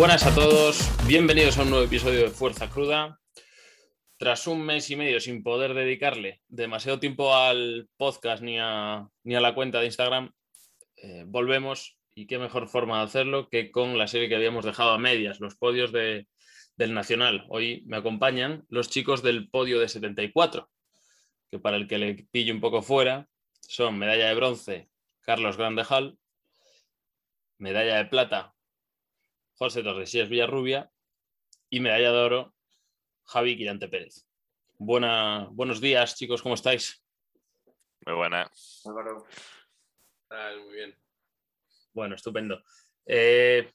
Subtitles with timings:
[0.00, 3.20] Buenas a todos, bienvenidos a un nuevo episodio de Fuerza Cruda.
[4.16, 9.34] Tras un mes y medio sin poder dedicarle demasiado tiempo al podcast ni a, ni
[9.34, 10.32] a la cuenta de Instagram,
[10.96, 14.92] eh, volvemos y qué mejor forma de hacerlo que con la serie que habíamos dejado
[14.92, 16.26] a medias, los podios de,
[16.76, 17.44] del Nacional.
[17.50, 20.70] Hoy me acompañan los chicos del podio de 74,
[21.50, 23.28] que para el que le pillo un poco fuera,
[23.60, 24.88] son medalla de bronce
[25.20, 26.16] Carlos Grandejal,
[27.58, 28.54] medalla de plata
[29.60, 30.90] José Torresías Villarrubia
[31.68, 32.54] y medalla de oro
[33.24, 34.26] Javi Quirante Pérez.
[34.78, 37.04] Buena, buenos días, chicos, ¿cómo estáis?
[38.06, 38.50] Muy buena.
[38.86, 39.26] Álvaro.
[40.64, 40.96] muy bien.
[41.92, 42.62] Bueno, estupendo.
[43.04, 43.70] Eh,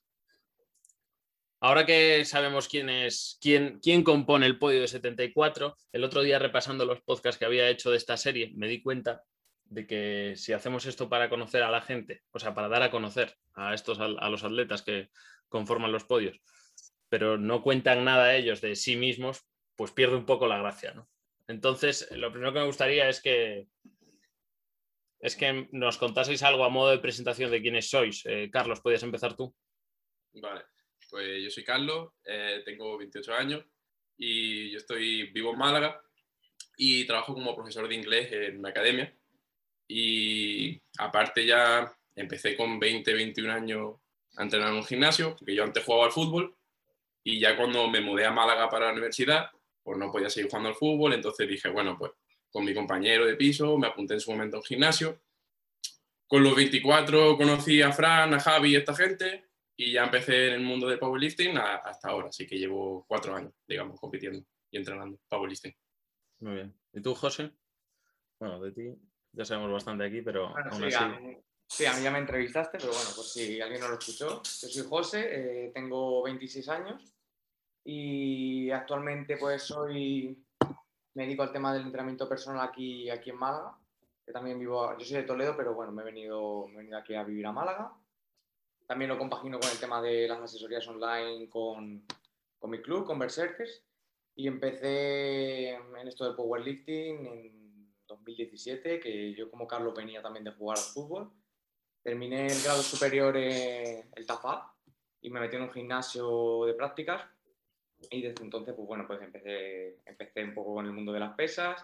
[1.60, 6.40] ahora que sabemos quién es, quién, quién compone el podio de 74, el otro día
[6.40, 9.24] repasando los podcasts que había hecho de esta serie, me di cuenta
[9.66, 12.90] de que si hacemos esto para conocer a la gente, o sea, para dar a
[12.90, 15.10] conocer a estos a los atletas que
[15.50, 16.40] conforman los podios,
[17.10, 21.10] pero no cuentan nada ellos de sí mismos, pues pierde un poco la gracia, ¿no?
[21.48, 23.68] Entonces, lo primero que me gustaría es que
[25.20, 28.24] es que nos contaseis algo a modo de presentación de quiénes sois.
[28.26, 29.56] Eh, Carlos, ¿podías empezar tú?
[30.34, 30.66] Vale,
[31.10, 33.66] pues yo soy Carlos, eh, tengo 28 años
[34.18, 36.00] y yo estoy vivo en Málaga
[36.78, 39.18] y trabajo como profesor de inglés en una academia.
[39.88, 43.96] Y aparte ya empecé con 20, 21 años
[44.38, 46.56] a entrenar en un gimnasio, porque yo antes jugaba al fútbol
[47.24, 49.50] y ya cuando me mudé a Málaga para la universidad,
[49.84, 52.12] pues no podía seguir jugando al fútbol, entonces dije, bueno, pues
[52.50, 55.22] con mi compañero de piso me apunté en su momento a un gimnasio.
[56.28, 59.46] Con los 24 conocí a Fran, a Javi y esta gente
[59.76, 63.54] y ya empecé en el mundo del powerlifting hasta ahora, así que llevo cuatro años,
[63.68, 65.76] digamos, compitiendo y entrenando powerlifting.
[66.40, 66.74] Muy bien.
[66.94, 67.52] ¿Y tú, José?
[68.40, 68.96] Bueno, de ti
[69.34, 71.38] ya sabemos bastante aquí, pero aún sí, así...
[71.68, 74.68] Sí, a mí ya me entrevistaste, pero bueno, pues si alguien no lo escuchó, yo
[74.70, 77.14] soy José, eh, tengo 26 años
[77.84, 80.44] y actualmente pues soy,
[81.16, 83.78] me dedico al tema del entrenamiento personal aquí, aquí en Málaga,
[84.26, 86.98] que también vivo, yo soy de Toledo, pero bueno, me he venido, me he venido
[86.98, 87.94] aquí a vivir a Málaga.
[88.88, 92.06] También lo compagino con el tema de las asesorías online con,
[92.58, 93.84] con mi club, con Berserkers,
[94.36, 100.52] y empecé en esto del powerlifting en 2017, que yo como Carlos venía también de
[100.52, 101.32] jugar al fútbol.
[102.06, 104.72] Terminé el grado superior en el TAFA
[105.22, 107.24] y me metí en un gimnasio de prácticas
[108.12, 111.34] y desde entonces, pues bueno, pues empecé, empecé un poco con el mundo de las
[111.34, 111.84] pesas.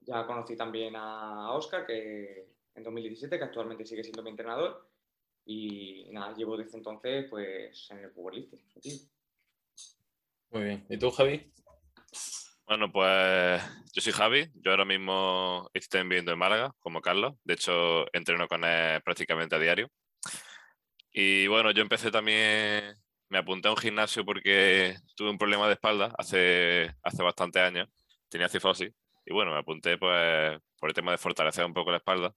[0.00, 4.88] Ya conocí también a Oscar, que en 2017, que actualmente sigue siendo mi entrenador.
[5.44, 8.60] Y nada, llevo desde entonces pues en el powerlifting.
[10.50, 10.86] Muy bien.
[10.88, 11.52] ¿Y tú, Javi?
[12.66, 13.62] Bueno, pues
[13.92, 18.48] yo soy Javi, yo ahora mismo estoy viviendo en Málaga, como Carlos, de hecho entreno
[18.48, 19.90] con él prácticamente a diario.
[21.12, 22.96] Y bueno, yo empecé también,
[23.28, 27.88] me apunté a un gimnasio porque tuve un problema de espalda hace, hace bastante años,
[28.28, 28.92] tenía cifosis,
[29.26, 32.32] y bueno, me apunté pues por el tema de fortalecer un poco la espalda.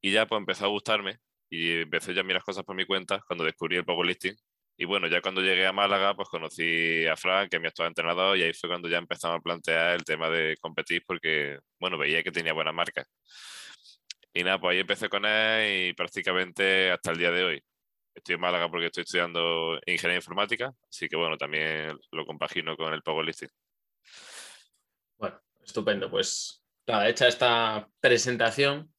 [0.00, 1.18] Y ya pues empezó a gustarme
[1.50, 4.36] y empecé ya a mirar cosas por mi cuenta cuando descubrí el powerlifting
[4.78, 7.88] y bueno, ya cuando llegué a Málaga, pues conocí a Frank, que es mi actual
[7.88, 11.96] entrenador, y ahí fue cuando ya empezamos a plantear el tema de competir, porque, bueno,
[11.96, 13.06] veía que tenía buenas marcas.
[14.34, 17.64] Y nada, pues ahí empecé con él y prácticamente hasta el día de hoy.
[18.14, 22.92] Estoy en Málaga porque estoy estudiando ingeniería informática, así que bueno, también lo compagino con
[22.92, 23.48] el powerlifting.
[25.16, 26.10] Bueno, estupendo.
[26.10, 28.92] Pues nada, hecha esta presentación,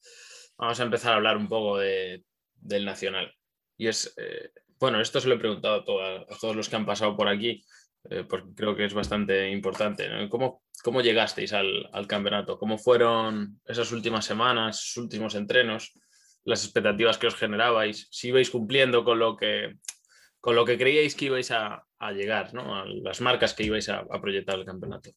[0.58, 2.24] vamos a empezar a hablar un poco de,
[2.56, 3.32] del Nacional.
[3.78, 7.16] Y es, eh, bueno, esto se lo he preguntado a, todos los que han pasado
[7.16, 7.64] por aquí,
[8.09, 10.08] eh, porque creo que es bastante importante.
[10.29, 12.58] ¿Cómo, ¿Cómo, llegasteis al, campeonato?
[12.58, 15.94] ¿Cómo fueron esas últimas semanas, esos últimos entrenos,
[16.44, 18.08] las expectativas que os generabais?
[18.12, 19.78] Si ibais cumpliendo con lo que,
[20.40, 21.84] con lo que creíais que ibais a,
[22.14, 22.76] llegar, ¿no?
[22.76, 25.12] a las marcas que ibais a, a proyectar el campeonato.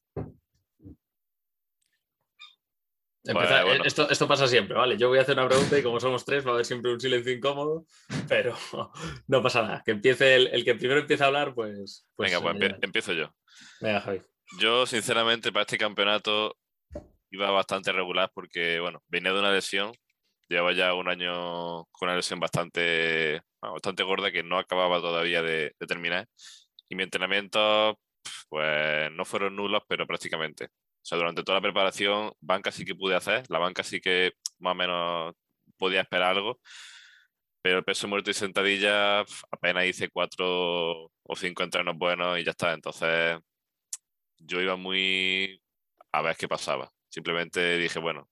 [3.24, 4.96] Eh, esto, esto, pasa siempre, ¿vale?
[4.96, 7.00] Yo voy a hacer una pregunta y como somos tres va a haber siempre un
[7.00, 7.84] silencio incómodo,
[8.28, 8.56] pero
[9.28, 9.82] no pasa nada.
[9.84, 12.08] Que empiece el, que primero empiece a hablar, pues...
[12.16, 13.34] pues Venga, pues empiezo yo.
[13.80, 14.22] Venga, Javi.
[14.58, 16.56] Yo, sinceramente, para este campeonato
[17.30, 19.92] iba bastante regular porque, bueno, venía de una lesión.
[20.48, 25.74] Llevaba ya un año con una lesión bastante, bastante gorda que no acababa todavía de,
[25.78, 26.26] de terminar.
[26.88, 28.00] Y mi entrenamiento,
[28.48, 30.70] pues no fueron nulos, pero prácticamente.
[31.02, 34.32] O sea, durante toda la preparación, banca sí que pude hacer, la banca sí que
[34.58, 35.34] más o menos
[35.78, 36.60] podía esperar algo,
[37.62, 39.20] pero el peso muerto y sentadilla
[39.50, 42.72] apenas hice cuatro o cinco entrenos buenos y ya está.
[42.72, 43.38] Entonces,
[44.38, 45.62] yo iba muy
[46.12, 46.90] a ver qué pasaba.
[47.08, 48.28] Simplemente dije, bueno,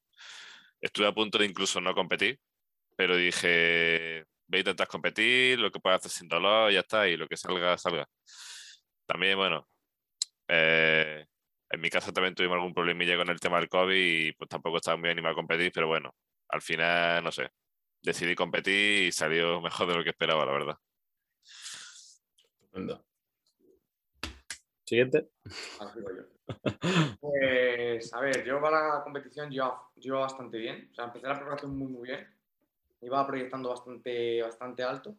[0.80, 2.38] estuve a punto de incluso no competir,
[2.96, 7.28] pero dije, lo intentas competir, lo que puedes hacer sin dolor, ya está, y lo
[7.28, 8.06] que salga, salga.
[9.06, 9.68] También, bueno,
[10.48, 11.26] eh,
[11.70, 14.78] en mi casa también tuvimos algún problemilla con el tema del COVID y pues tampoco
[14.78, 16.14] estaba muy animado a competir, pero bueno,
[16.48, 17.50] al final, no sé,
[18.02, 20.78] decidí competir y salió mejor de lo que esperaba, la verdad.
[24.84, 25.28] Siguiente.
[27.20, 30.88] Pues, a ver, yo para la competición yo, yo bastante bien.
[30.90, 32.26] O sea, empecé la preparación muy, muy bien.
[33.02, 35.14] Iba proyectando bastante, bastante alto.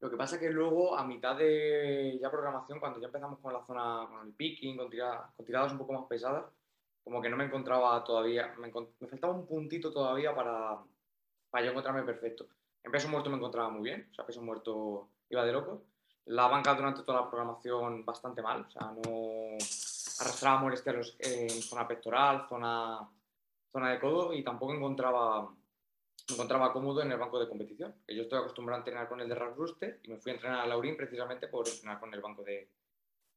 [0.00, 3.52] Lo que pasa es que luego, a mitad de ya programación, cuando ya empezamos con
[3.52, 6.44] la zona, con el picking, con, con tiradas un poco más pesadas,
[7.02, 10.78] como que no me encontraba todavía, me, faltaba un puntito todavía para,
[11.50, 12.46] para yo encontrarme perfecto.
[12.84, 15.84] En peso muerto me encontraba muy bien, o sea, peso muerto iba de loco.
[16.26, 19.56] La banca durante toda la programación bastante mal, o sea, no
[20.20, 23.08] arrastraba molestias en zona pectoral, zona,
[23.72, 25.48] zona de codo y tampoco encontraba,
[26.28, 27.94] me encontraba cómodo en el banco de competición.
[28.08, 30.66] Yo estoy acostumbrado a entrenar con el de Rasbruste y me fui a entrenar a
[30.66, 32.68] Laurín precisamente por entrenar con el banco de,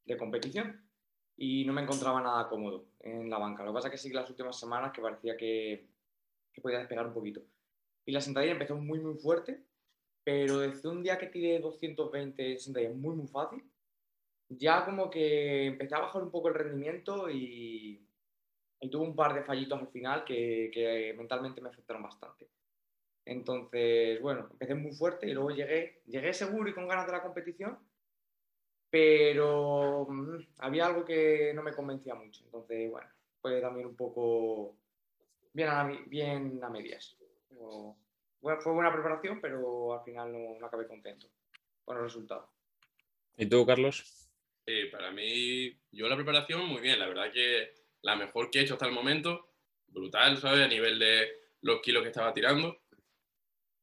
[0.05, 0.81] de competición
[1.37, 3.63] y no me encontraba nada cómodo en la banca.
[3.63, 5.87] Lo que pasa es que sí que las últimas semanas que parecía que,
[6.53, 7.41] que podía despegar un poquito.
[8.05, 9.63] Y la sentadilla empezó muy, muy fuerte,
[10.23, 13.63] pero desde un día que tiré 220 sentadillas muy, muy fácil,
[14.49, 18.05] ya como que empecé a bajar un poco el rendimiento y,
[18.81, 22.49] y tuve un par de fallitos al final que, que, mentalmente me afectaron bastante.
[23.25, 27.21] Entonces, bueno, empecé muy fuerte y luego llegué, llegué seguro y con ganas de la
[27.21, 27.77] competición,
[28.89, 32.43] pero mmm, había algo que no me convencía mucho.
[32.45, 33.07] Entonces, bueno,
[33.41, 34.75] fue también un poco
[35.53, 37.15] bien a, bien a medias.
[37.49, 37.95] Pero,
[38.41, 41.27] bueno, fue buena preparación, pero al final no, no, acabé contento
[41.85, 42.49] con el resultado.
[43.37, 44.29] ¿Y tú, Carlos?
[44.65, 46.99] Sí, para mí, yo la preparación muy bien.
[46.99, 49.47] La verdad que la mejor que he hecho hasta el momento,
[49.87, 50.61] brutal, ¿sabes?
[50.61, 51.29] A nivel de
[51.61, 52.80] los kilos que estaba tirando.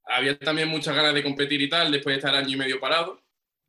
[0.09, 3.23] Había también muchas ganas de competir y tal, después de estar año y medio parado.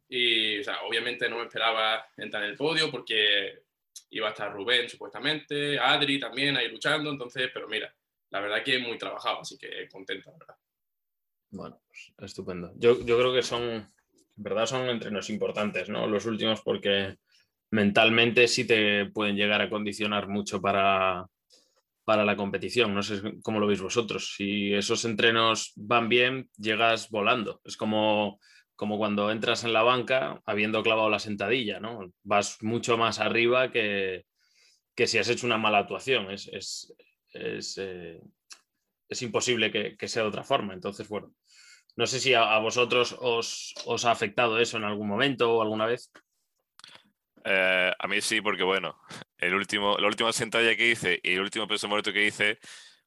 [0.08, 3.64] Y, o sea, obviamente no me esperaba entrar en el podio porque
[4.12, 7.94] iba a estar Rubén supuestamente, Adri también ahí luchando, entonces, pero mira,
[8.32, 10.56] la verdad que muy trabajado, así que contento, la verdad.
[11.52, 12.72] Bueno, pues estupendo.
[12.76, 13.88] Yo, yo creo que son, en
[14.38, 16.08] verdad son entrenos importantes, ¿no?
[16.08, 17.18] Los últimos porque
[17.72, 21.28] mentalmente sí te pueden llegar a condicionar mucho para,
[22.10, 22.96] para la competición.
[22.96, 24.34] No sé cómo lo veis vosotros.
[24.36, 27.62] Si esos entrenos van bien, llegas volando.
[27.64, 28.40] Es como,
[28.76, 32.12] como cuando entras en la banca habiendo clavado la sentadilla, ¿no?
[32.24, 34.26] Vas mucho más arriba que,
[34.96, 36.32] que si has hecho una mala actuación.
[36.32, 36.96] Es, es,
[37.32, 38.20] es, eh,
[39.08, 40.74] es imposible que, sea de otra forma.
[40.74, 41.32] Entonces, bueno,
[41.96, 45.62] no sé si a, a vosotros os, os, ha afectado eso en algún momento o
[45.62, 46.12] alguna vez.
[47.46, 49.00] Eh, a mí sí, porque bueno,
[49.38, 52.60] el último, la última sentadilla que hice y el último peso muerto que hice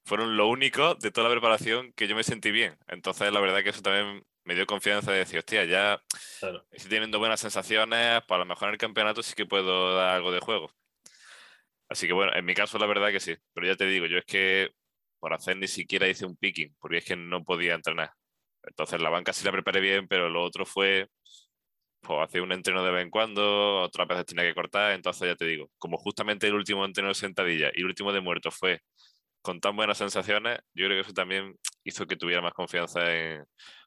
[0.05, 2.77] fueron lo único de toda la preparación que yo me sentí bien.
[2.89, 6.03] Entonces, la verdad que eso también me dio confianza de decir, hostia, ya
[6.41, 6.65] claro.
[6.71, 10.33] estoy teniendo buenas sensaciones, para lo mejor en el campeonato sí que puedo dar algo
[10.33, 10.73] de juego.
[11.89, 14.19] Así que bueno, en mi caso la verdad que sí, pero ya te digo, yo
[14.19, 14.73] es que
[15.21, 18.13] por hacer ni siquiera hice un picking, porque es que no podía entrenar.
[18.65, 21.09] Entonces la banca sí la preparé bien, pero lo otro fue
[22.03, 25.37] pues hacía un entreno de vez en cuando, otras veces tenía que cortar, entonces ya
[25.37, 28.81] te digo, como justamente el último entreno de sentadilla y el último de muerto fue
[29.41, 33.45] con tan buenas sensaciones, yo creo que eso también hizo que tuviera más confianza en,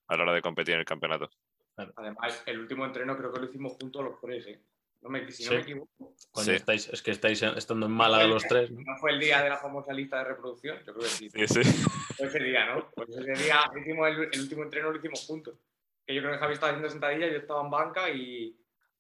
[0.08, 1.30] a la hora de competir en el campeonato.
[1.76, 4.62] Además, el último entreno creo que lo hicimos juntos los tres, ¿eh?
[5.02, 5.56] No me, si no sí.
[5.58, 6.16] me equivoco.
[6.32, 6.56] Cuando sí.
[6.56, 8.72] estáis, es que estáis estando en Málaga los tres.
[8.72, 8.80] ¿no?
[8.80, 8.98] ¿no?
[8.98, 10.78] fue el día de la famosa lista de reproducción?
[10.80, 11.30] Yo creo que sí.
[11.30, 11.86] Sí, sí.
[12.18, 12.90] Fue ese día, ¿no?
[12.92, 15.60] Pues ese día hicimos el, el último entreno lo hicimos juntos
[16.06, 18.56] que yo creo que Javi estaba haciendo sentadilla, yo estaba en banca y...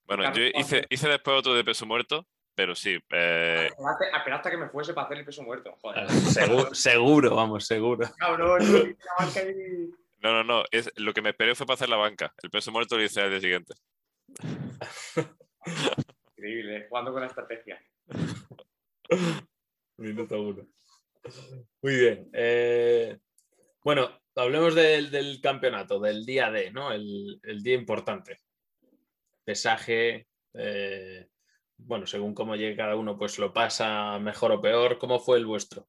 [0.05, 2.99] Bueno, yo hice, hice después otro de peso muerto, pero sí.
[3.09, 3.69] Eh...
[3.71, 5.75] Esperaste, esperaste, que me fuese para hacer el peso muerto.
[5.81, 6.09] Joder.
[6.09, 8.07] Seguro, seguro, vamos, seguro.
[8.17, 9.91] Cabrón, la banca y...
[10.19, 10.63] No, no, no.
[10.71, 12.33] Es, lo que me esperé fue para hacer la banca.
[12.41, 13.73] El peso muerto lo hice al día siguiente.
[16.37, 17.81] Increíble, jugando con la estrategia.
[19.97, 20.67] Minuto uno.
[21.81, 22.29] Muy bien.
[22.33, 23.17] Eh,
[23.83, 26.91] bueno, hablemos del, del, campeonato, del día D, ¿no?
[26.91, 28.41] El, el día importante.
[29.43, 31.27] Pesaje, eh,
[31.77, 34.97] bueno, según cómo llegue cada uno, pues lo pasa mejor o peor.
[34.97, 35.87] ¿Cómo fue el vuestro?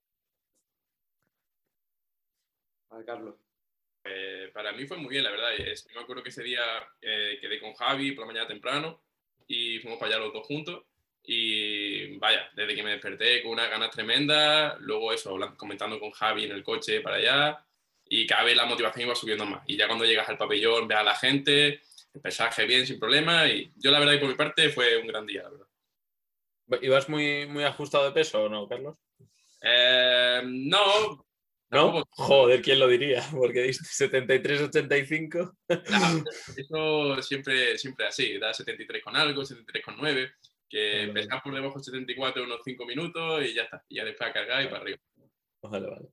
[2.90, 3.34] A ver, Carlos.
[4.04, 5.54] Eh, para mí fue muy bien, la verdad.
[5.54, 6.62] Es, me acuerdo que ese día
[7.00, 9.02] eh, quedé con Javi por la mañana temprano
[9.46, 10.84] y fuimos para allá los dos juntos.
[11.28, 16.12] Y vaya, desde que me desperté con unas ganas tremendas, luego eso, hablando, comentando con
[16.12, 17.65] Javi en el coche para allá,
[18.08, 19.62] y cada vez la motivación iba subiendo más.
[19.66, 21.80] Y ya cuando llegas al pabellón, ves a la gente,
[22.14, 23.46] el pesaje bien, sin problema.
[23.48, 25.66] Y yo, la verdad, y por mi parte, fue un gran día, la verdad.
[26.82, 28.96] ¿Ibas muy, muy ajustado de peso o no, Carlos?
[29.62, 31.24] Eh, no,
[31.68, 31.86] ¿No?
[31.92, 33.24] Tampoco- Joder, ¿quién lo diría?
[33.32, 35.56] Porque diste 73-85.
[35.84, 36.24] Claro,
[36.56, 40.32] eso siempre, siempre así, da 73 con algo, 73 con 9,
[40.68, 44.30] que empezás por debajo de 74 unos 5 minutos y ya está, y ya después
[44.30, 44.98] a cargar y para arriba.
[45.62, 46.08] Vale, vale.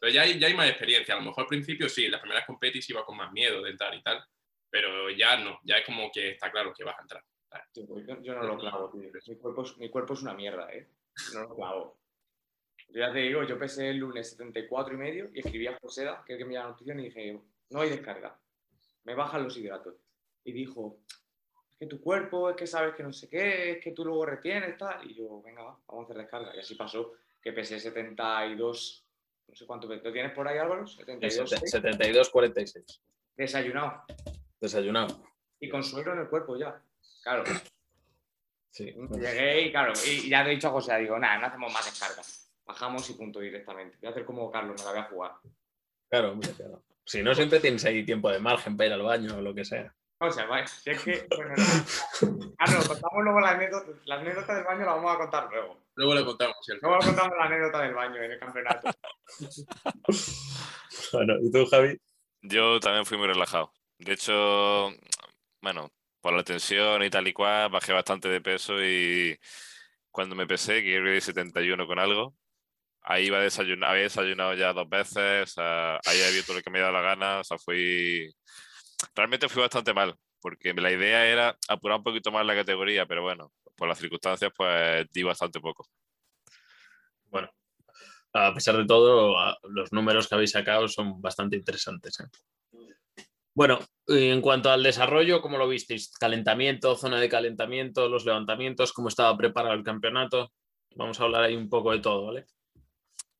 [0.00, 2.46] Pero ya hay, ya hay más experiencia, a lo mejor al principio sí, las primeras
[2.46, 4.24] competis iba con más miedo de entrar y tal,
[4.70, 7.24] pero ya no, ya es como que está claro que vas a entrar.
[8.22, 9.10] Yo, no lo clavo, tío.
[9.26, 10.88] Mi cuerpo, es, mi cuerpo es una mierda, ¿eh?
[11.34, 11.98] No lo clavo.
[12.88, 16.22] Yo ya te digo, yo pesé el lunes 74 y medio y escribí a Joseda,
[16.26, 18.38] que es que me dio la noticia, y dije, no hay descarga.
[19.04, 19.94] Me bajan los hidratos.
[20.44, 21.00] Y dijo,
[21.70, 24.26] es que tu cuerpo, es que sabes que no sé qué, es que tú luego
[24.26, 25.10] retienes, tal.
[25.10, 26.54] Y yo, venga, va, vamos a hacer descarga.
[26.54, 29.05] Y así pasó, que pesé 72,
[29.48, 30.86] no sé cuánto, ¿lo tienes por ahí, Álvaro?
[30.86, 31.56] 72, ¿sí?
[31.56, 33.00] 72-46.
[33.36, 34.04] desayunado.
[34.60, 35.22] Desayunado.
[35.60, 36.82] Y con suero en el cuerpo ya.
[37.22, 37.44] Claro.
[38.70, 38.94] Sí.
[39.18, 41.84] Llegué y claro, y ya le he dicho a José, digo, nada, no hacemos más
[41.84, 42.52] descargas.
[42.66, 43.96] Bajamos y punto directamente.
[44.00, 45.32] Voy a hacer como Carlos, me la voy a jugar.
[46.10, 46.82] Claro, hombre, claro.
[47.04, 49.64] Si no, siempre tienes ahí tiempo de margen para ir al baño o lo que
[49.64, 49.94] sea.
[50.18, 52.54] O sea, vaya, si es que, bueno, no.
[52.58, 55.85] Carlos, contamos luego la anécdota, la anécdota del baño la vamos a contar luego.
[55.96, 56.56] Luego le contamos.
[56.68, 58.90] al Luego contamos la anécdota del baño en el campeonato.
[61.12, 61.98] Bueno, ¿y tú, Javi?
[62.40, 63.70] Yo también fui muy relajado.
[63.98, 64.90] De hecho,
[65.60, 69.38] bueno, por la tensión y tal y cual, bajé bastante de peso y
[70.10, 72.34] cuando me pesé, que creo que di 71 con algo,
[73.02, 76.62] ahí iba a desayunar, había desayunado ya dos veces, o sea, ahí había todo lo
[76.62, 78.34] que me había dado la gana, o sea, fui...
[79.14, 83.22] Realmente fui bastante mal, porque la idea era apurar un poquito más la categoría, pero
[83.22, 85.86] bueno, por las circunstancias, pues di bastante poco.
[87.26, 87.50] Bueno,
[88.32, 89.36] a pesar de todo,
[89.68, 92.20] los números que habéis sacado son bastante interesantes.
[92.20, 92.24] ¿eh?
[93.54, 96.12] Bueno, y en cuanto al desarrollo, ¿cómo lo visteis?
[96.18, 100.52] Calentamiento, zona de calentamiento, los levantamientos, cómo estaba preparado el campeonato.
[100.94, 102.44] Vamos a hablar ahí un poco de todo, ¿vale?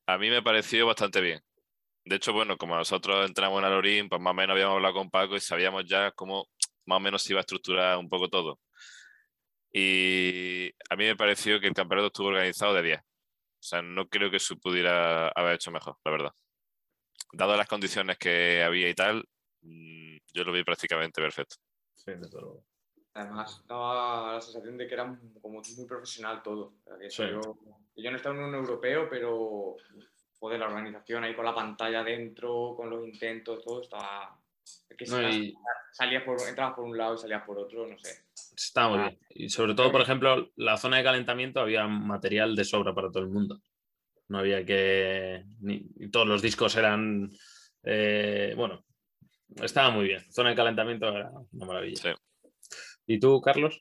[0.07, 1.41] A mí me pareció bastante bien.
[2.05, 5.11] De hecho, bueno, como nosotros entramos en Alorín, pues más o menos habíamos hablado con
[5.11, 6.49] Paco y sabíamos ya cómo
[6.87, 8.61] más o menos se iba a estructurar un poco todo.
[9.73, 13.01] Y a mí me pareció que el campeonato estuvo organizado de 10.
[13.01, 13.03] O
[13.61, 16.33] sea, no creo que se pudiera haber hecho mejor, la verdad.
[17.33, 19.25] Dadas las condiciones que había y tal,
[19.63, 21.57] mm, yo lo vi prácticamente perfecto.
[21.95, 22.65] Sí, desde luego.
[23.15, 26.75] Además, daba la sensación de que era como muy profesional todo.
[27.09, 27.23] Sí.
[27.31, 27.41] yo,
[27.97, 29.77] yo no estaba en un europeo, pero
[30.39, 34.39] joder, la organización ahí con la pantalla dentro, con los intentos, todo estaba.
[34.97, 35.55] Que No, y
[35.93, 38.25] salías por, entrabas por un lado y salías por otro, no sé.
[38.57, 39.19] estaba muy bien.
[39.31, 43.23] Y sobre todo, por ejemplo, la zona de calentamiento había material de sobra para todo
[43.23, 43.61] el mundo.
[44.29, 45.45] No había que.
[45.61, 47.29] ni- y todos los discos eran.
[47.85, 48.85] eh, bueno,
[49.63, 50.25] estaba muy bien.
[50.33, 51.97] Zona de calentamiento era una maravilla.
[51.97, 52.09] Sí.
[53.07, 53.81] ¿Y tú, Carlos?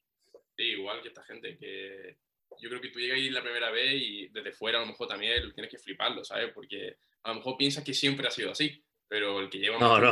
[0.56, 2.18] Sí, igual que esta gente, que
[2.62, 5.08] yo creo que tú llegas ahí la primera vez y desde fuera a lo mejor
[5.08, 6.52] también tienes que fliparlo, ¿sabes?
[6.54, 10.00] Porque a lo mejor piensas que siempre ha sido así, pero el que lleva No,
[10.00, 10.12] no.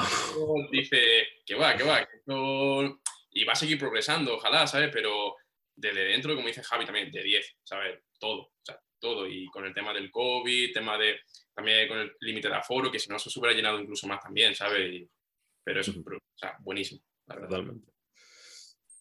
[0.72, 3.00] dice que va, que va, que esto...
[3.32, 4.90] y va a seguir progresando, ojalá, ¿sabes?
[4.92, 5.36] Pero
[5.76, 8.00] desde dentro, como dice Javi también, de 10, ¿sabes?
[8.20, 9.28] Todo, o sea, todo.
[9.28, 11.20] Y con el tema del COVID, tema de
[11.54, 14.54] también con el límite de aforo, que si no se hubiera llenado incluso más también,
[14.56, 14.92] ¿sabes?
[14.94, 15.10] Y-
[15.64, 17.50] pero eso, o sea, buenísimo, la verdad.
[17.50, 17.92] Totalmente.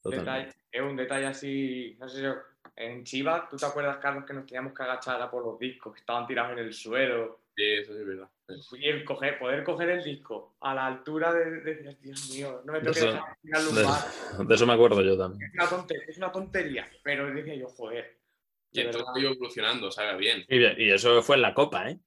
[0.02, 0.56] Totalmente.
[0.70, 2.26] es un detalle así, no sé si
[2.76, 5.92] en Chivas, ¿tú te acuerdas, Carlos, que nos teníamos que agachar a por los discos
[5.92, 7.41] que estaban tirados en el suelo?
[7.54, 8.30] Sí, eso sí es verdad.
[8.72, 12.72] Y el coger, poder coger el disco a la altura de, de- Dios mío, no
[12.72, 14.48] me tengo que dejar tirar De, lumbar.
[14.48, 15.42] de eso me acuerdo yo también.
[15.50, 18.18] Es una, tontería, es una tontería, pero decía yo, joder.
[18.72, 20.16] Y entonces ha ido evolucionando, ¿sabes?
[20.18, 20.44] Bien.
[20.48, 21.98] Y, y eso fue en la Copa, ¿eh?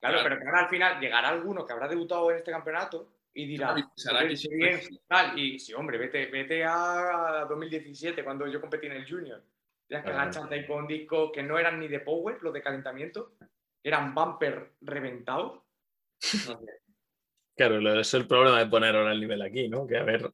[0.00, 0.22] Claro, Claro.
[0.28, 3.68] pero que ahora al final llegará alguno que habrá debutado en este campeonato y dirá,
[3.74, 5.38] Claro, y pensará "Joder, que qué siempre bien, tal.
[5.38, 9.42] Y sí, hombre, vete, vete a 2017 cuando yo competí en el Junior.
[9.88, 10.22] Tienes que Claro.
[10.30, 13.32] agacharte ahí con discos que no eran ni de power, los de calentamiento,
[13.82, 15.62] eran bumper reventados.
[16.46, 16.82] No sé.
[17.56, 19.86] Claro, es el problema de poner ahora el nivel aquí, ¿no?
[19.86, 20.30] Que a ver,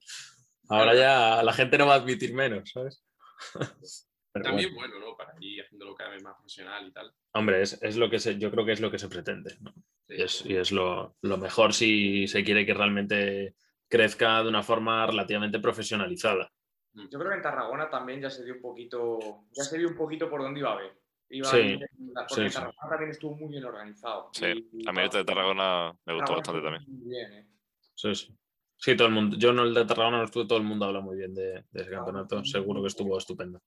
[0.68, 3.04] ahora ya la gente no va a admitir menos, ¿sabes?
[4.32, 5.16] Pero También bueno, bueno, ¿no?
[5.16, 7.12] Para ir haciéndolo cada vez más profesional y tal.
[7.32, 9.72] hombre, es, es lo que se, yo creo que es lo que se pretende, ¿no?
[10.06, 10.14] Sí.
[10.16, 13.56] Y es, y es lo, lo mejor si se quiere que realmente
[13.88, 16.52] crezca de una forma relativamente profesionalizada.
[16.92, 19.96] Yo creo que en Tarragona también ya se dio un poquito, ya se vio un
[19.96, 20.98] poquito por dónde iba a ver.
[21.30, 21.80] Iba Sí, bien,
[22.28, 22.54] porque sí.
[22.54, 24.30] Tarragona también estuvo muy bien organizado.
[24.32, 26.85] Sí, Y- y A mí este de Tarragona me gustó bastante también.
[26.87, 27.49] Muy bien, ¿eh?
[27.94, 28.35] Sí, sí.
[28.80, 29.37] Sí, todo el mundo.
[29.37, 31.80] Yo no el de Tarragona no estuve, todo el mundo habla muy bien de, de
[31.82, 32.44] ese campeonato.
[32.44, 33.61] Seguro que estuvo estupendo.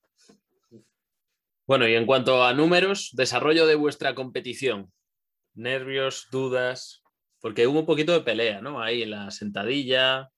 [1.68, 4.91] Bueno, y en cuanto a números, desarrollo de vuestra competición.
[5.53, 7.03] Nervios, dudas,
[7.41, 8.82] porque hubo un poquito de pelea, ¿no?
[8.82, 10.30] Ahí en la sentadilla,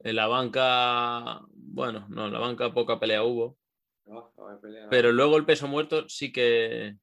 [0.00, 3.56] en la banca, bueno, no, en la banca poca pelea hubo,
[4.04, 4.90] No, no hay pelea, no.
[4.90, 6.96] pero luego el peso muerto sí que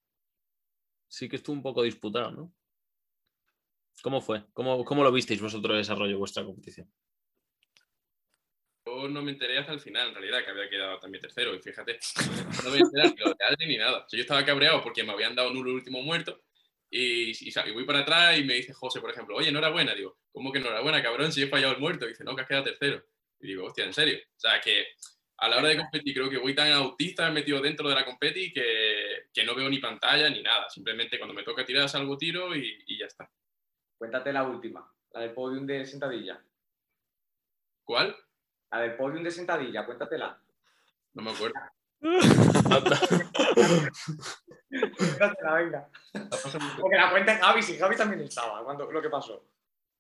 [1.08, 2.54] sí que estuvo un poco disputado, ¿no?
[4.02, 4.46] ¿Cómo fue?
[4.54, 6.90] ¿Cómo, cómo lo visteis vosotros el desarrollo de vuestra competición?
[8.86, 11.54] Yo no me enteré hasta el final, en realidad, que había quedado también tercero.
[11.54, 12.00] Y fíjate,
[12.64, 14.06] no me enteré ni lo de Adri ni nada.
[14.06, 16.42] O sea, yo estaba cabreado porque me habían dado nulo el último muerto.
[16.90, 19.94] Y, y, y voy para atrás y me dice José, por ejemplo, oye, enhorabuena.
[19.94, 21.32] Digo, ¿cómo que enhorabuena, cabrón?
[21.32, 22.06] Si he fallado el muerto.
[22.06, 23.06] Y dice, no, que has quedado tercero.
[23.42, 24.18] Y digo, hostia, ¿en serio?
[24.18, 24.86] O sea, que
[25.40, 28.52] a la hora de competir creo que voy tan autista metido dentro de la competi
[28.52, 30.70] que, que no veo ni pantalla ni nada.
[30.70, 33.30] Simplemente cuando me toca tirar salgo tiro y, y ya está.
[33.98, 36.42] Cuéntate la última, la del podium de sentadilla.
[37.84, 38.16] ¿Cuál?
[38.72, 40.42] La del podium de sentadilla, cuéntatela.
[41.14, 41.56] No me acuerdo.
[44.70, 45.90] Cuéntatela, venga.
[46.80, 49.46] Porque la cuenta Javi, si Javi también estaba cuando lo que pasó.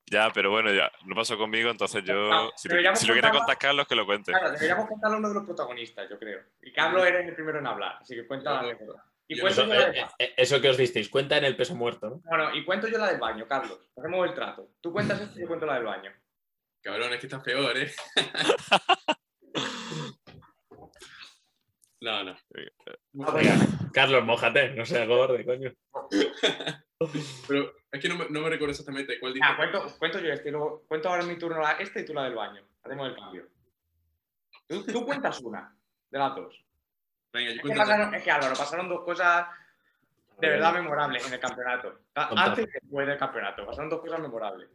[0.09, 3.13] Ya, pero bueno, ya, no pasó conmigo, entonces yo, No, si, lo- deberíamos si lo
[3.13, 4.31] quiere contar Carlos, que lo cuente.
[4.31, 6.41] Claro, deberíamos contarle a uno de los protagonistas, yo creo.
[6.61, 9.03] Y Carlos eres el primero en hablar, así que cuenta la anécdota.
[9.27, 10.11] Y yo cuento Eso, yo la del eh, baño.
[10.17, 12.21] eh, eso que os disteis, cuenta en el peso muerto, ¿no?
[12.25, 13.77] Bueno, y cuento yo la del baño, Carlos.
[13.95, 14.71] Hacemos el trato.
[14.81, 16.11] Tú cuentas esto y yo cuento la del baño.
[16.81, 17.91] Cabrón, es que estás peor, ¿eh?
[22.01, 22.35] no, no.
[23.93, 25.71] Carlos, mojate, no seas gordo, coño.
[27.47, 29.45] Pero es que no me, no me recuerdo exactamente cuál dice.
[29.47, 32.13] Ah, cuento, cuento yo este y luego cuento ahora mi turno la este y tú
[32.13, 32.61] la del baño.
[32.83, 33.47] Hacemos el cambio.
[34.67, 35.75] Tú, tú cuentas una
[36.09, 36.65] de las dos.
[37.31, 37.79] Venga, yo Es que, cuento.
[37.81, 39.47] pasaron, es que Álvaro, pasaron dos cosas
[40.39, 41.99] de verdad memorables en el campeonato.
[42.15, 43.65] Antes y después del campeonato.
[43.65, 44.69] Pasaron dos cosas memorables.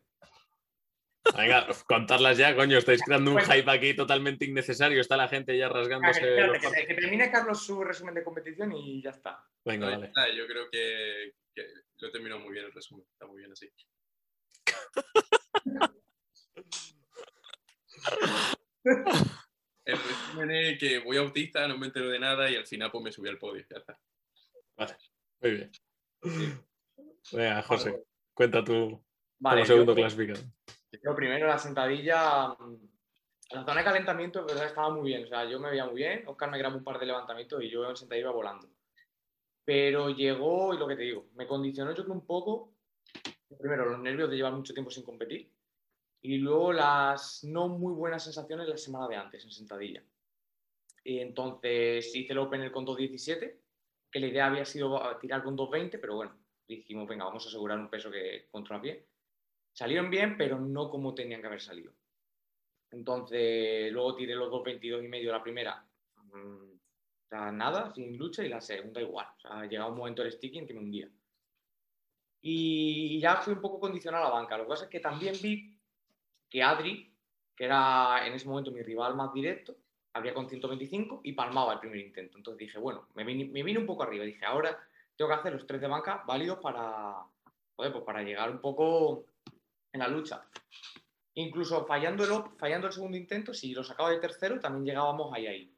[1.36, 2.76] Venga, contarlas ya, coño.
[2.78, 3.52] Estáis creando un Bueno.
[3.52, 5.00] hype aquí totalmente innecesario.
[5.00, 6.20] Está la gente ya rasgándose.
[6.20, 9.42] espérate, los que, termine Carlos su resumen de competición y ya está.
[9.64, 10.12] Venga, vale.
[10.36, 11.66] Yo creo que, que
[11.98, 13.06] lo he terminado muy bien el resumen.
[13.10, 13.70] Está muy bien así.
[19.86, 23.04] El resumen es que voy autista, no me entero de nada y al final pues
[23.04, 23.64] me subí al podio.
[23.70, 24.00] Ya está.
[25.40, 25.70] Muy bien.
[27.32, 29.04] Venga, José, cuenta tú
[29.38, 30.40] Vale, como segundo yo- clasificado.
[31.02, 32.48] Lo primero, la sentadilla.
[32.58, 32.88] mm,
[33.50, 35.24] La zona de calentamiento, verdad, estaba muy bien.
[35.24, 36.24] O sea, yo me veía muy bien.
[36.26, 38.68] Oscar me grabó un par de levantamientos y yo en sentadilla iba volando.
[39.64, 42.74] Pero llegó, y lo que te digo, me condicionó yo creo un poco.
[43.58, 45.52] Primero, los nervios de llevar mucho tiempo sin competir.
[46.22, 50.02] Y luego las no muy buenas sensaciones la semana de antes en sentadilla.
[51.04, 53.60] Y entonces hice el Open con 2.17,
[54.10, 57.48] que la idea había sido ah, tirar con 2.20, pero bueno, dijimos, venga, vamos a
[57.48, 59.06] asegurar un peso que contra pie.
[59.74, 61.92] Salieron bien, pero no como tenían que haber salido.
[62.92, 65.84] Entonces, luego tiré los 2.22 y medio la primera.
[66.32, 66.74] mm,
[67.24, 69.26] o sea, nada, sin lucha, y la segunda igual.
[69.36, 71.08] O sea, llegaba un momento del sticking que me hundía.
[72.40, 74.56] Y ya fui un poco condicionado a la banca.
[74.56, 75.76] Lo que pasa es que también vi
[76.48, 77.12] que Adri,
[77.56, 79.74] que era en ese momento mi rival más directo,
[80.12, 82.36] había con 125 y palmaba el primer intento.
[82.36, 84.24] Entonces dije, bueno, me vine, me vine un poco arriba.
[84.24, 84.78] Dije, ahora
[85.16, 87.26] tengo que hacer los tres de banca válidos para,
[87.74, 89.24] joder, pues para llegar un poco
[89.94, 90.44] en la lucha.
[91.34, 95.46] Incluso fallando el, fallando el segundo intento, si lo sacaba de tercero, también llegábamos ahí
[95.46, 95.74] ahí.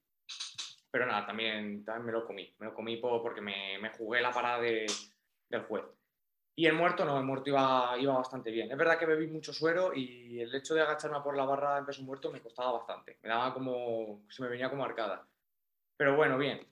[0.91, 2.55] Pero nada, también, también me lo comí.
[2.59, 4.87] Me lo comí po- porque me, me jugué la parada de-
[5.49, 5.85] del juez.
[6.59, 8.71] Y el muerto no, el muerto iba, iba bastante bien.
[8.71, 11.85] Es verdad que bebí mucho suero y el hecho de agacharme por la barra en
[11.87, 13.19] peso muerto me costaba bastante.
[13.23, 15.27] Me daba como, se me venía como arcada.
[15.99, 16.67] Pero bueno, bien.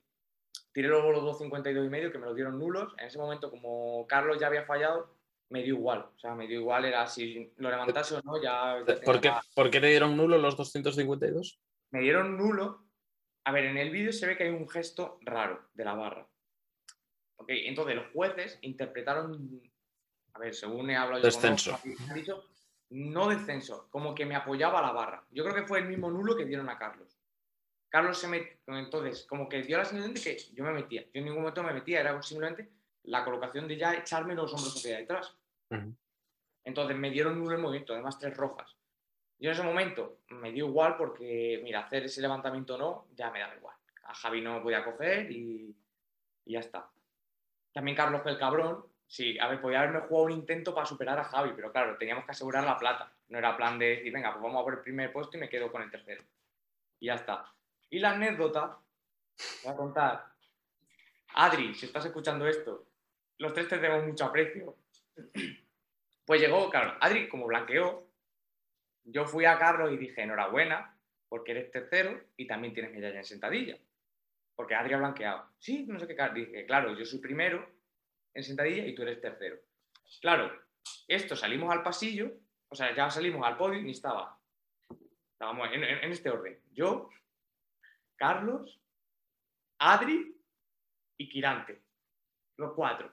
[0.73, 2.95] Tiré luego los 2.52 y medio que me los dieron nulos.
[2.99, 5.14] En ese momento, como Carlos ya había fallado,
[5.55, 6.01] me dio igual.
[6.17, 8.77] O sea, me dio igual, era si lo levantase o no, ya...
[8.85, 11.61] ¿Por qué, tenía- ¿Por qué te dieron nulo los 252?
[11.93, 12.85] Me dieron nulo.
[13.45, 16.27] A ver, en el vídeo se ve que hay un gesto raro de la barra.
[17.37, 19.63] Ok, entonces los jueces interpretaron,
[20.33, 21.79] a ver, según he hablado yo Descenso.
[22.15, 22.45] Dicho,
[22.91, 25.25] no descenso, como que me apoyaba la barra.
[25.31, 27.17] Yo creo que fue el mismo nulo que dieron a Carlos.
[27.91, 31.03] Carlos se metió, entonces, como que dio la sensación de que yo me metía.
[31.03, 32.69] Yo en ningún momento me metía, era simplemente
[33.05, 35.37] la colocación de ya echarme los hombros hacia detrás.
[36.65, 38.77] Entonces me dieron el movimiento, además tres rojas.
[39.39, 43.31] Yo en ese momento me dio igual porque, mira, hacer ese levantamiento o no, ya
[43.31, 43.77] me daba igual.
[44.05, 45.77] A Javi no podía coger y,
[46.45, 46.89] y ya está.
[47.73, 48.87] También Carlos fue el cabrón.
[49.07, 52.25] Sí, a ver, podía haberme jugado un intento para superar a Javi, pero claro, teníamos
[52.25, 53.13] que asegurar la plata.
[53.29, 55.49] No era plan de decir, venga, pues vamos a por el primer puesto y me
[55.49, 56.23] quedo con el tercero.
[57.01, 57.53] Y ya está.
[57.91, 58.79] Y la anécdota,
[59.63, 60.25] voy a contar.
[61.35, 62.87] Adri, si estás escuchando esto,
[63.39, 64.77] los tres te tenemos mucho aprecio.
[66.27, 68.09] Pues llegó, claro, Adri, como blanqueó,
[69.05, 70.99] yo fui a Carlos y dije, enhorabuena,
[71.29, 73.79] porque eres tercero y también tienes medalla en sentadilla.
[74.57, 75.51] Porque Adri ha blanqueado.
[75.59, 76.15] Sí, no sé qué.
[76.15, 76.47] Carlos.
[76.47, 77.69] Dije, claro, yo soy primero
[78.33, 79.59] en sentadilla y tú eres tercero.
[80.21, 80.51] Claro,
[81.09, 82.33] esto salimos al pasillo,
[82.69, 84.39] o sea, ya salimos al podio y ni estaba.
[85.33, 86.59] Estábamos en, en- en este orden.
[86.73, 87.11] Yo,
[88.17, 88.81] Carlos,
[89.79, 90.37] Adri
[91.19, 91.83] y Quirante.
[92.57, 93.13] Los cuatro.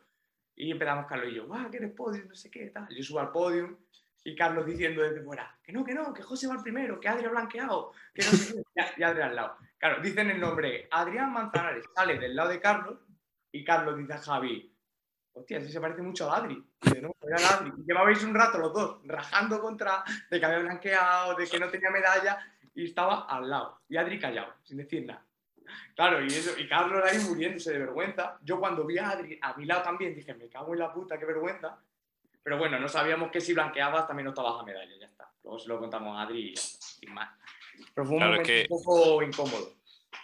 [0.55, 2.27] Y empezamos Carlos y yo, ¡guau, que eres podium!
[2.27, 2.87] No sé qué, tal.
[2.89, 3.75] Yo subo al podium
[4.23, 7.07] y Carlos diciendo desde fuera, que no, que no, que José va el primero, que
[7.07, 8.83] Adri ha blanqueado, que no sé qué.
[8.97, 9.57] Y Adri al lado.
[9.77, 12.99] Claro, dicen el nombre, Adrián Manzanares sale del lado de Carlos
[13.51, 14.71] y Carlos dice a Javi,
[15.33, 16.63] hostia, ese se parece mucho a Adri.
[16.83, 17.71] Y no, era Adri.
[17.77, 21.69] Y llevabais un rato los dos rajando contra de que había blanqueado, de que no
[21.69, 22.39] tenía medalla
[22.75, 23.81] y estaba al lado.
[23.89, 25.25] Y Adri callado, sin decir nada.
[25.95, 28.37] Claro, y, eso, y Carlos ahí muriéndose de vergüenza.
[28.41, 31.17] Yo cuando vi a Adri a mi lado también dije, me cago en la puta,
[31.19, 31.79] qué vergüenza.
[32.43, 35.31] Pero bueno, no sabíamos que si blanqueabas también no estabas a medalla, ya está.
[35.43, 37.29] Luego se lo contamos a Adri y ya está, sin más.
[37.93, 39.75] Pero fue un Claro, es que- un poco incómodo.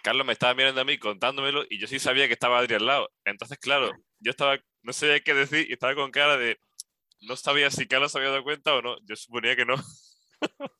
[0.04, 2.86] Carlos me estaba mirando a mí contándomelo y yo sí sabía que estaba Adri al
[2.86, 3.10] lado.
[3.23, 6.60] Entonces, claro, yo estaba, no sabía qué decir y estaba con cara de,
[7.21, 8.97] no sabía si Carlos había dado cuenta o no.
[9.06, 9.76] Yo suponía que no.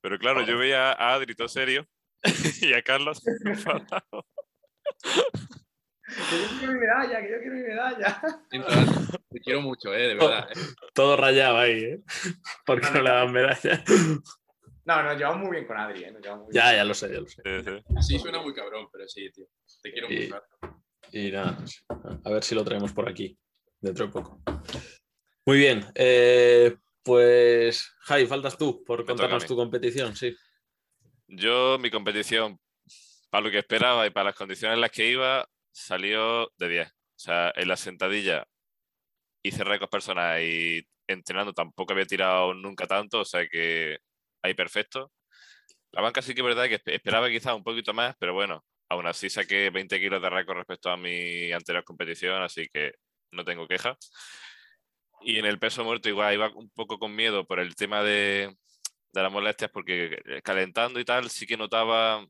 [0.00, 1.86] Pero claro, yo veía a Adri todo serio
[2.62, 4.26] y a Carlos enfadado.
[6.06, 8.22] Que yo quiero mi medalla, que yo quiero mi medalla.
[8.52, 10.48] Entonces, te quiero mucho, eh, de verdad.
[10.50, 10.60] eh.
[10.94, 12.02] Todo rayado ahí, ¿eh?
[12.66, 13.82] Porque no le dan medalla.
[14.84, 16.12] No, nos llevamos muy bien con Adri, ¿eh?
[16.12, 16.62] Nos llevamos muy bien.
[16.64, 17.42] Ya, ya lo sé, ya lo sé.
[17.44, 18.02] Sí, sí.
[18.02, 19.46] Sí, suena muy cabrón, pero sí, tío.
[19.82, 20.40] Te quiero Y- mucho.
[21.12, 21.56] Y nada,
[22.24, 23.38] a ver si lo traemos por aquí
[23.80, 24.40] dentro de poco.
[25.46, 30.34] Muy bien, eh, pues Javi, faltas tú por a contarnos tu competición, sí.
[31.26, 32.58] Yo, mi competición,
[33.30, 36.88] para lo que esperaba y para las condiciones en las que iba, salió de 10.
[36.90, 38.46] O sea, en la sentadilla
[39.42, 43.98] hice récords personas y entrenando tampoco había tirado nunca tanto, o sea que
[44.42, 45.12] ahí perfecto.
[45.92, 48.64] La banca sí que es verdad que espe- esperaba quizás un poquito más, pero bueno,
[48.90, 52.94] aún así saqué 20 kilos de récord respecto a mi anterior competición, así que
[53.32, 53.96] no tengo queja.
[55.22, 58.54] Y en el peso muerto igual iba un poco con miedo por el tema de,
[59.14, 62.26] de las molestias, porque calentando y tal sí que notaba,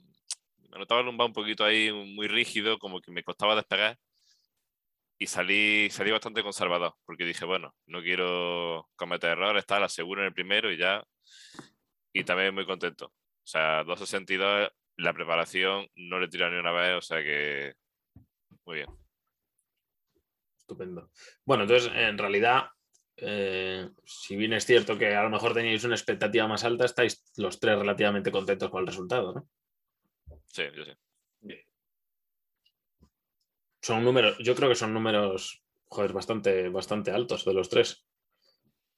[0.71, 3.99] me notaba el lumbar un poquito ahí muy rígido, como que me costaba despegar.
[5.19, 10.27] Y salí, salí bastante conservador, porque dije, bueno, no quiero cometer errores, tal, aseguro en
[10.27, 11.03] el primero y ya.
[12.13, 13.07] Y también muy contento.
[13.07, 17.75] O sea, 262, la preparación no le tirado ni una vez, o sea que
[18.67, 18.89] muy bien.
[20.59, 21.11] Estupendo.
[21.45, 22.69] Bueno, entonces, en realidad,
[23.17, 27.25] eh, si bien es cierto que a lo mejor teníais una expectativa más alta, estáis
[27.37, 29.49] los tres relativamente contentos con el resultado, ¿no?
[30.47, 30.93] Sí, yo sí.
[33.83, 38.07] Son números, yo creo que son números, joder, bastante, bastante altos de los tres.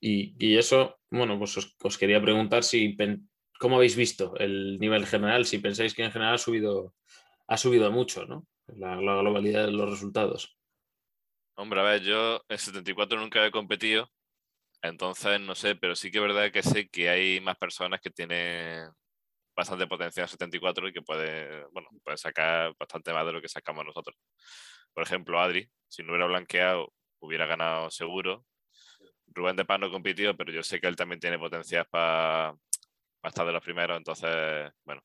[0.00, 4.78] Y, y eso, bueno, pues os, os quería preguntar si pen- cómo habéis visto el
[4.78, 6.94] nivel general, si pensáis que en general ha subido,
[7.48, 8.46] ha subido mucho, ¿no?
[8.68, 10.55] La, la globalidad de los resultados.
[11.58, 14.10] Hombre, a ver, yo en 74 nunca he competido,
[14.82, 18.10] entonces no sé, pero sí que es verdad que sé que hay más personas que
[18.10, 18.90] tienen
[19.56, 23.48] bastante potencial en 74 y que puede, bueno, puede sacar bastante más de lo que
[23.48, 24.16] sacamos nosotros.
[24.94, 28.44] Por ejemplo, Adri, si no hubiera blanqueado, hubiera ganado seguro.
[29.28, 32.54] Rubén de Paz no compitió, pero yo sé que él también tiene potencial para
[33.24, 35.02] estar de los primeros, entonces, bueno.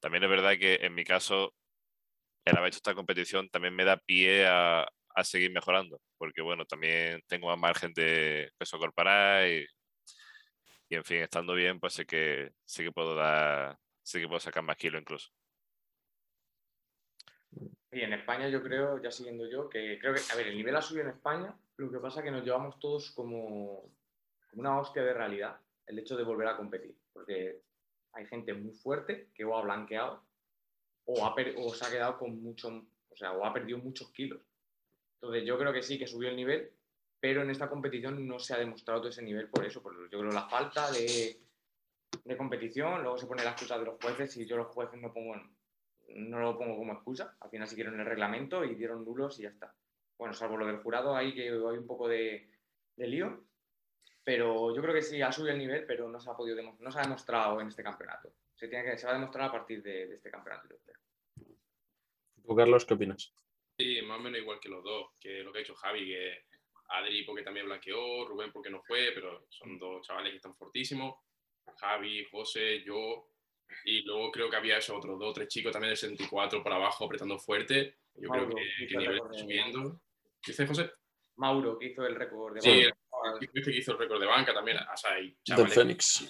[0.00, 1.54] También es verdad que en mi caso,
[2.44, 6.64] el haber hecho esta competición también me da pie a, a seguir mejorando, porque bueno,
[6.64, 9.66] también tengo más margen de peso corporal y,
[10.88, 14.40] y en fin, estando bien, pues sé que sé que puedo dar, sé que puedo
[14.40, 15.30] sacar más kilos incluso.
[17.92, 20.74] Y en España yo creo, ya siguiendo yo, que creo que, a ver, el nivel
[20.74, 23.88] ha subido en España, lo que pasa es que nos llevamos todos como,
[24.50, 27.60] como una hostia de realidad el hecho de volver a competir, porque
[28.12, 30.24] hay gente muy fuerte que o ha blanqueado
[31.04, 32.68] o, ha o se ha quedado con mucho,
[33.10, 34.40] o sea, o ha perdido muchos kilos.
[35.24, 36.70] Entonces yo creo que sí que subió el nivel,
[37.18, 40.18] pero en esta competición no se ha demostrado todo ese nivel por eso, por yo
[40.18, 41.40] creo la falta de,
[42.22, 45.14] de competición, luego se pone la excusa de los jueces y yo los jueces no
[45.14, 45.36] pongo,
[46.08, 49.48] no lo pongo como excusa, al final siguieron el reglamento y dieron nulos y ya
[49.48, 49.74] está.
[50.18, 52.50] Bueno, salvo lo del jurado ahí que hay un poco de,
[52.94, 53.46] de lío,
[54.22, 56.90] pero yo creo que sí ha subido el nivel, pero no se ha podido no
[56.90, 58.30] se ha demostrado en este campeonato.
[58.56, 60.98] Se, tiene que, se va a demostrar a partir de, este campeonato, yo creo.
[62.46, 63.32] ¿Tú, Carlos, qué opinas?
[63.76, 66.44] Sí, más o menos igual que los dos, que lo que ha hecho Javi, que
[66.90, 71.16] Adri porque también blanqueó, Rubén porque no fue, pero son dos chavales que están fortísimos.
[71.78, 73.30] Javi, José, yo,
[73.84, 77.04] y luego creo que había esos otros dos, tres chicos también del 64 para abajo
[77.06, 77.96] apretando fuerte.
[78.14, 80.00] Yo Mauro, creo que, que el el nivel está subiendo.
[80.42, 80.90] ¿Qué dice José?
[81.36, 83.38] Mauro, que hizo el récord de Sí, Banca.
[83.40, 84.76] el- Este que hizo el récord de banca también.
[84.76, 86.28] O sea, hay Del chavales Fénix.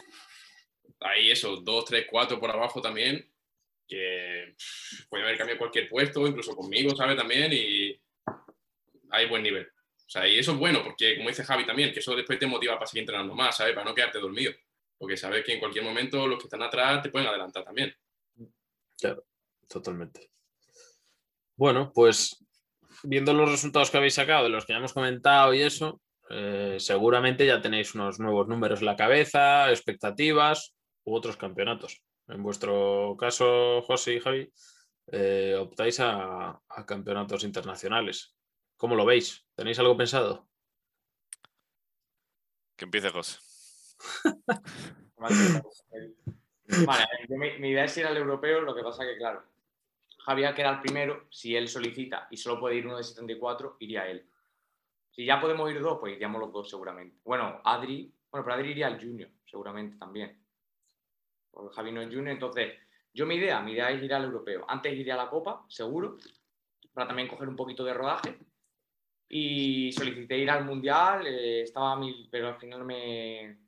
[1.00, 3.30] ahí eso, dos, tres, cuatro por abajo también,
[3.86, 4.54] que
[5.08, 7.16] puede haber cambiado cualquier puesto, incluso conmigo, ¿sabes?
[7.16, 8.00] También, y
[9.10, 9.66] hay buen nivel.
[9.66, 12.46] O sea, y eso es bueno, porque como dice Javi también, que eso después te
[12.46, 13.74] motiva para seguir entrenando más, ¿sabes?
[13.74, 14.52] Para no quedarte dormido.
[14.98, 17.94] Porque sabes que en cualquier momento los que están atrás te pueden adelantar también.
[19.68, 20.30] Totalmente.
[21.56, 22.44] Bueno, pues
[23.02, 26.76] viendo los resultados que habéis sacado, de los que ya hemos comentado y eso, eh,
[26.78, 32.02] seguramente ya tenéis unos nuevos números en la cabeza, expectativas u otros campeonatos.
[32.28, 34.52] En vuestro caso, José y Javi,
[35.08, 38.34] eh, optáis a, a campeonatos internacionales.
[38.76, 39.46] ¿Cómo lo veis?
[39.54, 40.48] ¿Tenéis algo pensado?
[42.76, 43.38] Que empiece José.
[45.16, 49.44] Vale, yo mi, mi idea es ir al europeo, lo que pasa que, claro,
[50.24, 54.06] Javier queda el primero, si él solicita y solo puede ir uno de 74, iría
[54.08, 54.26] él.
[55.10, 57.20] Si ya podemos ir dos, pues iríamos los dos seguramente.
[57.24, 60.43] Bueno, Adri, bueno, pero Adri iría al junior, seguramente también.
[61.54, 62.74] Porque Javi no es junior, entonces,
[63.12, 64.64] yo mi idea, mi idea es ir al europeo.
[64.68, 66.16] Antes iría a la Copa, seguro,
[66.92, 68.36] para también coger un poquito de rodaje.
[69.28, 73.58] Y solicité ir al mundial, eh, estaba mil, pero al final no me,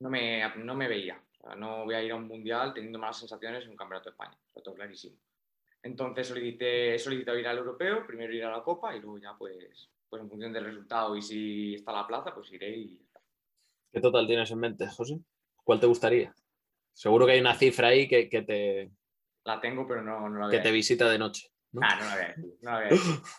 [0.00, 1.22] no me, no me veía.
[1.38, 4.10] O sea, no voy a ir a un mundial teniendo malas sensaciones en un campeonato
[4.10, 4.36] de España.
[4.54, 5.16] Lo tengo clarísimo.
[5.82, 9.36] Entonces solicité, he solicitado ir al europeo, primero ir a la Copa y luego ya
[9.36, 13.06] pues, pues en función del resultado y si está la plaza, pues iré y.
[13.92, 15.18] ¿Qué total tienes en mente, José?
[15.64, 16.34] ¿Cuál te gustaría?
[16.92, 18.90] Seguro que hay una cifra ahí que, que te,
[19.44, 21.48] La tengo, pero no, no la voy que a te visita de noche.
[21.72, 21.80] ¿no?
[21.84, 22.44] Ah, no la voy a decir.
[22.60, 23.20] No la voy a decir.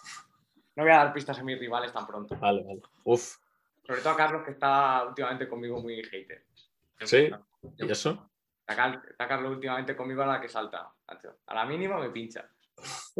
[0.75, 2.35] No voy a dar pistas a mis rivales tan pronto.
[2.37, 2.81] Vale, vale.
[3.03, 3.35] Uf,
[3.85, 6.47] Sobre todo a Carlos, que está últimamente conmigo muy hater.
[7.03, 7.29] ¿Sí?
[7.77, 8.27] ¿y eso?
[8.61, 10.91] Está, Car- está Carlos últimamente conmigo a la que salta.
[11.45, 12.49] A la mínima me pincha.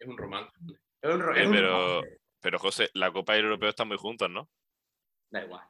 [0.00, 0.74] Es un romántico.
[1.00, 1.68] Es un ro- Eh, es un pero,
[2.00, 2.20] romance.
[2.40, 4.48] pero José, la Copa y el Europeo están muy juntos, ¿no?
[5.30, 5.62] Da igual.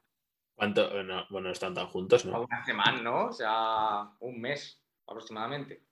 [0.55, 1.03] ¿Cuánto?
[1.03, 2.43] no, bueno, están tan juntos, ¿no?
[2.43, 3.27] Una semana, ¿no?
[3.27, 5.83] O sea, un mes aproximadamente.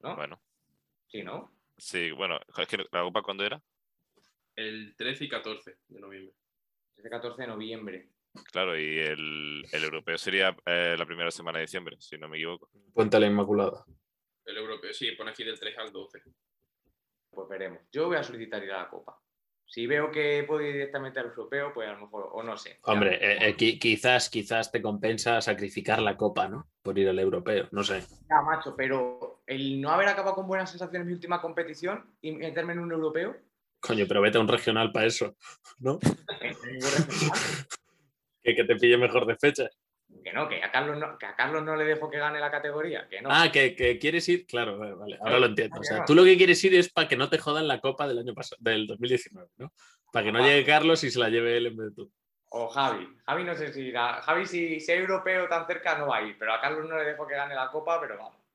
[0.00, 0.14] ¿No?
[0.16, 0.40] Bueno,
[1.08, 1.52] Sí, ¿no?
[1.78, 3.62] sí, bueno, es que la Copa cuándo era?
[4.54, 6.34] El 13 y 14 de noviembre.
[6.96, 8.10] Desde 14 de noviembre.
[8.52, 12.36] Claro, y el, el Europeo sería eh, la primera semana de diciembre, si no me
[12.36, 12.70] equivoco.
[12.92, 13.84] Puente a la Inmaculada.
[14.44, 16.22] El europeo, sí, pone aquí del 3 al 12.
[17.30, 17.80] Pues veremos.
[17.90, 19.18] Yo voy a solicitar ir a la Copa.
[19.66, 22.78] Si veo que puedo ir directamente al europeo, pues a lo mejor, o no sé.
[22.82, 26.68] Hombre, eh, eh, qui- quizás, quizás te compensa sacrificar la copa, ¿no?
[26.82, 28.02] Por ir al europeo, no sé.
[28.30, 32.32] Ya, macho, pero el no haber acabado con buenas sensaciones en mi última competición y
[32.32, 33.36] meterme en un europeo,
[33.80, 35.36] Coño, pero vete a un regional para eso,
[35.78, 35.98] ¿no?
[38.42, 39.68] Que, que te pille mejor de fecha.
[40.22, 42.50] Que no, que a Carlos no, que a Carlos no le dejo que gane la
[42.50, 43.28] categoría, que no.
[43.30, 45.80] Ah, que, que quieres ir, claro, vale, vale, ahora lo entiendo.
[45.80, 48.08] O sea, tú lo que quieres ir es para que no te jodan la copa
[48.08, 49.72] del año pasado, del 2019, ¿no?
[50.12, 52.12] Para que no llegue Carlos y se la lleve él en vez de tú.
[52.50, 53.06] O Javi.
[53.26, 54.22] Javi no sé si irá.
[54.22, 56.36] Javi, si, si es europeo tan cerca, no va a ir.
[56.38, 58.46] Pero a Carlos no le dejo que gane la copa, pero vamos.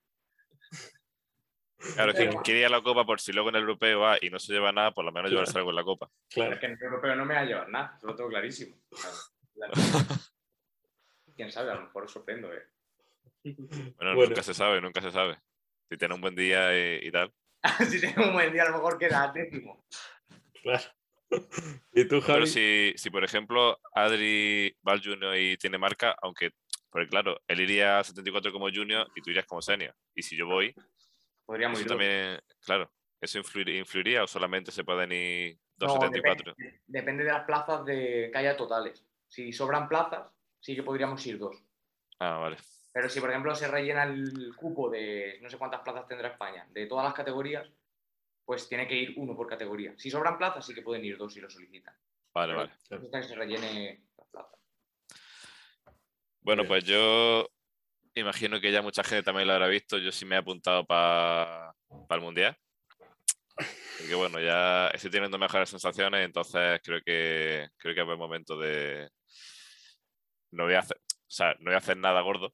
[1.95, 4.37] Claro, es que quería la Copa por si luego en el Europeo va y no
[4.37, 6.09] se lleva nada, por lo menos llevarse algo en la Copa.
[6.29, 6.53] Claro.
[6.53, 7.95] Es que en el europeo no me va a llevar nada.
[7.97, 8.75] Eso lo tengo clarísimo.
[9.53, 9.73] Claro.
[11.41, 12.62] Quién sabe, a lo mejor os sorprendo, ¿eh?
[13.43, 14.25] Bueno, Bueno.
[14.27, 15.39] nunca se sabe, nunca se sabe.
[15.89, 17.34] Si tiene un buen día y, y tal.
[17.89, 19.84] si tengo un buen día, a lo mejor queda décimo.
[20.62, 20.84] claro.
[21.93, 22.34] ¿Y tú, Javi?
[22.34, 26.51] Pero si, si, por ejemplo, Adri va al Junior y tiene marca, aunque,
[26.91, 29.95] porque claro, él iría a 74 como Junior y tú irías como Senior.
[30.13, 30.75] Y si yo voy,
[31.47, 31.88] Podríamos ir.
[31.88, 36.54] también, claro, ¿eso influir- influiría o solamente se pueden ir No, 274?
[36.56, 39.04] depende, depende de las plazas de que haya totales.
[39.27, 41.58] Si sobran plazas, sí que podríamos ir dos.
[42.19, 42.58] Ah, vale.
[42.93, 46.67] Pero si, por ejemplo, se rellena el cupo de no sé cuántas plazas tendrá España,
[46.71, 47.67] de todas las categorías,
[48.45, 49.93] pues tiene que ir uno por categoría.
[49.97, 51.95] Si sobran plazas, sí que pueden ir dos si lo solicitan.
[52.34, 53.06] Vale, Pero- vale.
[53.06, 54.60] Hasta que se rellene las plazas.
[56.41, 57.47] Bueno, pues yo
[58.15, 59.97] imagino que ya mucha gente también lo habrá visto.
[59.97, 61.74] Yo sí me he apuntado para
[62.10, 62.58] el Mundial.
[63.97, 68.58] Porque bueno, ya estoy teniendo mejores sensaciones, entonces creo que creo que es buen momento
[68.58, 69.10] de.
[70.51, 72.53] No voy a hacer, o sea, no voy a hacer nada gordo,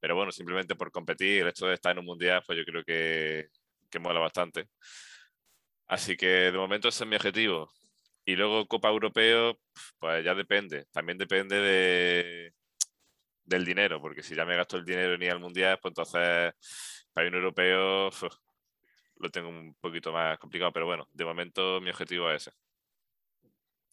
[0.00, 2.84] pero bueno, simplemente por competir, el hecho de estar en un mundial, pues yo creo
[2.84, 3.48] que,
[3.90, 4.68] que mola bastante.
[5.86, 7.72] Así que de momento ese es mi objetivo.
[8.24, 9.58] Y luego Copa Europeo,
[9.98, 10.86] pues ya depende.
[10.92, 12.54] También depende de,
[13.44, 17.08] del dinero, porque si ya me gasto el dinero en ir al mundial, pues entonces
[17.12, 18.10] para un europeo
[19.18, 20.72] lo tengo un poquito más complicado.
[20.72, 22.56] Pero bueno, de momento mi objetivo es ese.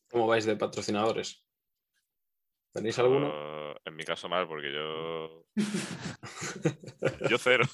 [0.09, 1.45] ¿Cómo vais de patrocinadores?
[2.73, 3.75] ¿Tenéis alguno?
[3.85, 5.45] En mi caso mal, porque yo.
[7.29, 7.65] yo cero.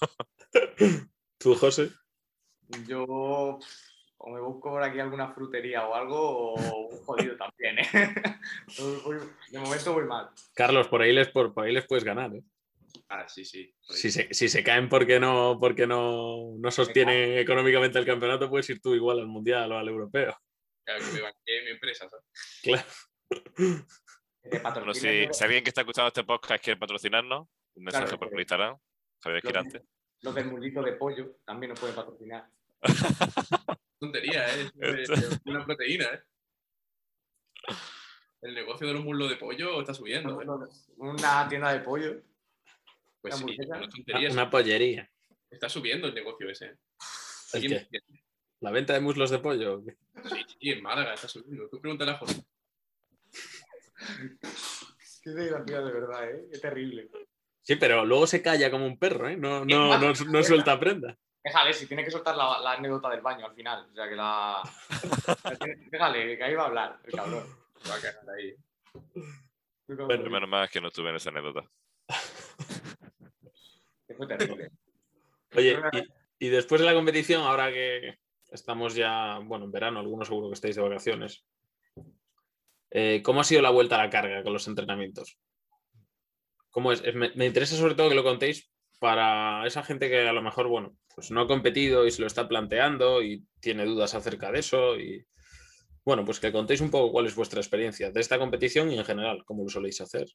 [1.37, 1.91] ¿Tú, José?
[2.85, 3.59] Yo
[4.21, 7.87] o me busco por aquí alguna frutería o algo, o un jodido también, ¿eh?
[9.51, 10.29] De momento voy mal.
[10.53, 12.35] Carlos, por ahí les, por, por ahí les puedes ganar.
[12.35, 12.43] ¿eh?
[13.07, 13.73] Ah, sí, sí.
[13.81, 18.69] Si se, si se caen porque no, porque no, no sostienen económicamente el campeonato, puedes
[18.69, 20.37] ir tú igual al mundial o al europeo.
[20.83, 22.25] Claro, que me banquee mi empresa, ¿sabes?
[22.61, 22.83] Claro.
[24.93, 28.41] Si, si alguien que está escuchando este podcast quiere patrocinarnos, un mensaje Claro, por que-
[28.41, 28.77] Instagram,
[29.21, 29.83] Javier Girante.
[30.21, 32.49] los del mundito de pollo también nos pueden patrocinar.
[33.99, 34.69] Tontería, ¿eh?
[34.79, 36.23] Es una proteína, ¿eh?
[38.41, 40.41] El negocio de los muslos de pollo está subiendo.
[40.41, 40.45] ¿eh?
[40.97, 42.21] Una tienda de pollo.
[43.21, 45.11] Pues sí, es tontería, Una pollería.
[45.49, 46.65] Está subiendo el negocio ese.
[46.67, 46.77] ¿eh?
[47.53, 47.99] ¿El ¿Quién- qué?
[48.61, 49.81] ¿La venta de muslos de pollo?
[49.85, 51.69] Sí, sí, en Málaga está subiendo.
[51.69, 52.41] Tú pregúntale a Jorge.
[55.21, 56.47] Qué desgraciado de verdad, ¿eh?
[56.51, 57.09] Qué terrible.
[57.61, 59.37] Sí, pero luego se calla como un perro, ¿eh?
[59.37, 61.17] No, no, no, suelta prenda.
[61.43, 63.87] Déjale, si tiene que soltar la, la anécdota del baño al final.
[63.91, 64.61] O sea, que la.
[65.91, 67.45] Déjale, que ahí va a hablar, el cabrón.
[67.89, 68.55] Va a quedar ahí.
[69.87, 71.69] Bueno, Menos mal que no estuve en esa anécdota.
[74.15, 74.71] Fue terrible.
[75.55, 75.79] Oye,
[76.39, 78.19] y, y después de la competición, ahora que
[78.51, 81.45] estamos ya, bueno, en verano, algunos seguro que estáis de vacaciones,
[82.91, 85.37] eh, ¿cómo ha sido la vuelta a la carga con los entrenamientos?
[86.71, 87.03] ¿Cómo es?
[87.15, 90.67] Me, me interesa sobre todo que lo contéis para esa gente que a lo mejor,
[90.67, 94.59] bueno, pues no ha competido y se lo está planteando y tiene dudas acerca de
[94.59, 95.25] eso y,
[96.05, 99.05] bueno, pues que contéis un poco cuál es vuestra experiencia de esta competición y en
[99.05, 100.27] general, cómo lo soléis hacer.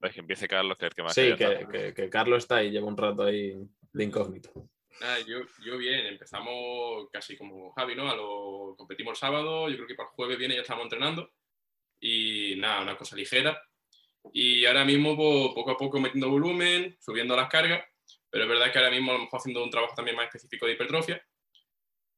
[0.00, 2.70] Ves que empiece Carlos, que es el que más Sí, que- que Carlos está ahí,
[2.70, 3.54] lleva un rato ahí
[3.92, 4.50] de incógnito.
[4.98, 8.10] Nada, yo, yo bien, empezamos casi como Javi, ¿no?
[8.10, 11.32] A lo, competimos el sábado, yo creo que para el jueves viene ya estamos entrenando.
[12.00, 13.60] Y nada, una cosa ligera.
[14.32, 17.84] Y ahora mismo po- poco a poco metiendo volumen, subiendo las cargas,
[18.30, 20.66] pero es verdad que ahora mismo a lo mejor haciendo un trabajo también más específico
[20.66, 21.24] de hipertrofia.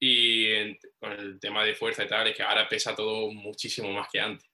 [0.01, 3.93] Y en- con el tema de fuerza y tal, es que ahora pesa todo muchísimo
[3.93, 4.51] más que antes.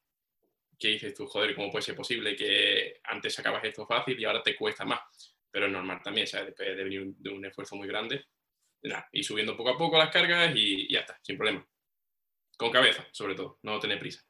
[0.78, 1.26] ¿Qué dices tú?
[1.26, 5.00] Joder, ¿cómo puede ser posible que antes sacabas esto fácil y ahora te cuesta más?
[5.50, 6.54] Pero es normal también, ¿sabes?
[6.56, 8.24] Debe de venir un- de un esfuerzo muy grande.
[8.82, 11.66] Y nada, y subiendo poco a poco las cargas y, y ya está, sin problema.
[12.56, 14.20] Con cabeza, sobre todo, no tener prisa.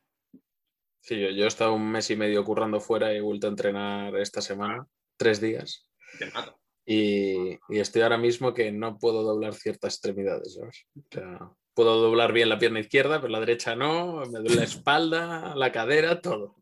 [1.01, 3.51] Sí, yo, yo he estado un mes y medio currando fuera y he vuelto a
[3.51, 5.89] entrenar esta semana, tres días.
[6.19, 6.57] Te mata.
[6.87, 10.87] Y, y estoy ahora mismo que no puedo doblar ciertas extremidades, ¿sabes?
[10.97, 11.39] O sea,
[11.75, 15.71] puedo doblar bien la pierna izquierda, pero la derecha no, me duele la espalda, la
[15.71, 16.57] cadera, todo.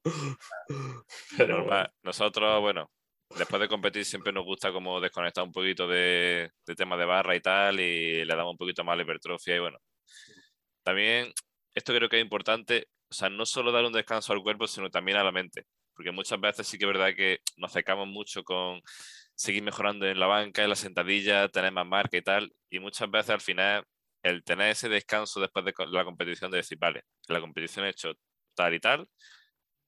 [1.37, 1.92] Pero Normal.
[2.03, 2.90] Nosotros, bueno,
[3.35, 7.35] después de competir siempre nos gusta como desconectar un poquito de, de tema de barra
[7.37, 9.79] y tal y le damos un poquito más la hipertrofia y bueno.
[10.83, 11.33] También
[11.75, 14.91] esto creo que es importante, o sea, no solo dar un descanso al cuerpo, sino
[14.91, 15.67] también a la mente.
[15.95, 18.81] Porque muchas veces sí que es verdad que nos acercamos mucho con
[19.35, 22.53] seguir mejorando en la banca, en la sentadilla, tener más marca y tal.
[22.71, 23.85] Y muchas veces al final
[24.23, 28.12] el tener ese descanso después de la competición de decir, vale, la competición he hecho
[28.55, 29.09] tal y tal,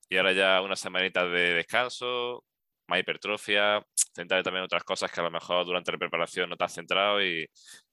[0.09, 2.45] y ahora ya unas semanitas de descanso,
[2.89, 3.83] más hipertrofia,
[4.15, 7.23] centrar también otras cosas que a lo mejor durante la preparación no te has centrado
[7.23, 7.47] y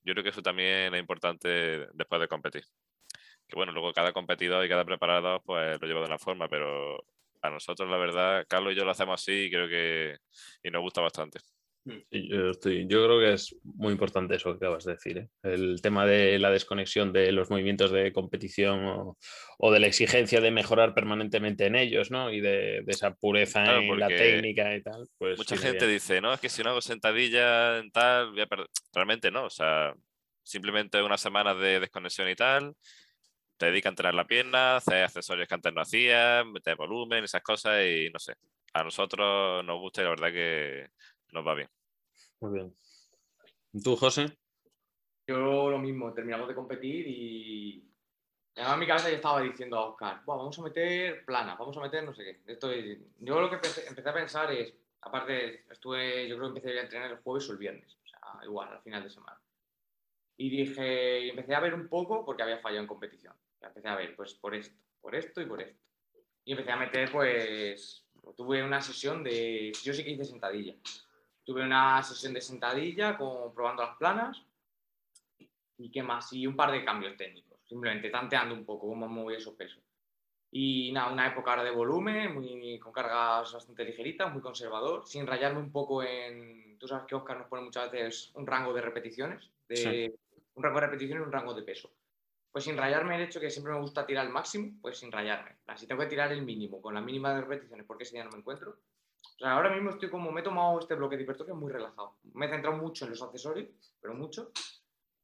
[0.03, 2.63] yo creo que eso también es importante después de competir.
[3.47, 6.97] Que bueno, luego cada competidor y cada preparador pues lo lleva de una forma, pero
[7.41, 10.17] a nosotros la verdad, Carlos y yo lo hacemos así y creo que
[10.63, 11.39] y nos gusta bastante.
[11.85, 15.29] Sí, yo, estoy- yo creo que es muy importante eso que acabas de decir, ¿eh?
[15.43, 19.17] el tema de la desconexión de los movimientos de competición o,
[19.59, 22.31] o de la exigencia de mejorar permanentemente en ellos, ¿no?
[22.31, 25.07] Y de, de esa pureza Claro, en la técnica y tal.
[25.19, 28.47] Pues Mucha gente dice, no, es que si no hago sentadilla en tal, voy a
[28.47, 28.67] perder.
[28.91, 29.93] Realmente no, o sea,
[30.41, 32.73] simplemente unas semanas de desconexión y tal,
[33.57, 37.43] te dedicas a entrenar la pierna, hacer accesorios que antes no hacías, meter volumen, esas
[37.43, 38.33] cosas y no sé.
[38.73, 40.87] A nosotros nos gusta y la verdad que
[41.31, 41.69] nos va bien.
[42.41, 42.75] Muy bien.
[43.73, 44.37] ¿Y ¿Tú, José?
[45.27, 47.81] Yo lo mismo, terminamos de competir y.
[48.57, 51.81] En mi cabeza yo estaba diciendo a Oscar, "Buah, vamos a meter plana, vamos a
[51.81, 52.53] meter no sé qué.
[52.53, 56.59] Esto es- Yo lo que empecé, empecé a pensar es, aparte, estuve, yo creo que
[56.59, 59.41] empecé a entrenar el jueves o el viernes, o sea, igual, al final de semana.
[60.37, 63.33] Y dije, y empecé a ver un poco porque había fallado en competición.
[63.59, 65.81] Empecé a ver, pues, por esto, por esto y por esto.
[66.45, 68.05] Y empecé a meter, pues,
[68.37, 70.75] tuve una sesión de, yo sí que hice sentadilla.
[71.45, 74.41] Tuve una sesión de sentadilla con, probando las planas
[75.77, 79.37] y qué más, y un par de cambios técnicos, simplemente tanteando un poco cómo mover
[79.37, 79.83] esos pesos.
[80.51, 85.27] Y nada, una época ahora de volumen, muy, con cargas bastante ligeritas, muy conservador, sin
[85.27, 86.77] rayarme un poco en.
[86.79, 90.15] Tú sabes que Oscar nos pone muchas veces un rango de repeticiones, de, Sí.
[90.55, 91.91] un rango de repeticiones y un rango de peso.
[92.51, 95.57] Pues sin rayarme el hecho que siempre me gusta tirar al máximo, pues sin rayarme.
[95.75, 98.31] Si tengo que tirar el mínimo, con la mínima de repeticiones, porque ese día no
[98.31, 98.77] me encuentro.
[99.35, 102.15] O sea, ahora mismo estoy como, me he tomado este bloque de hipertrofia muy relajado.
[102.33, 103.69] Me he centrado mucho en los accesorios,
[104.01, 104.51] pero mucho.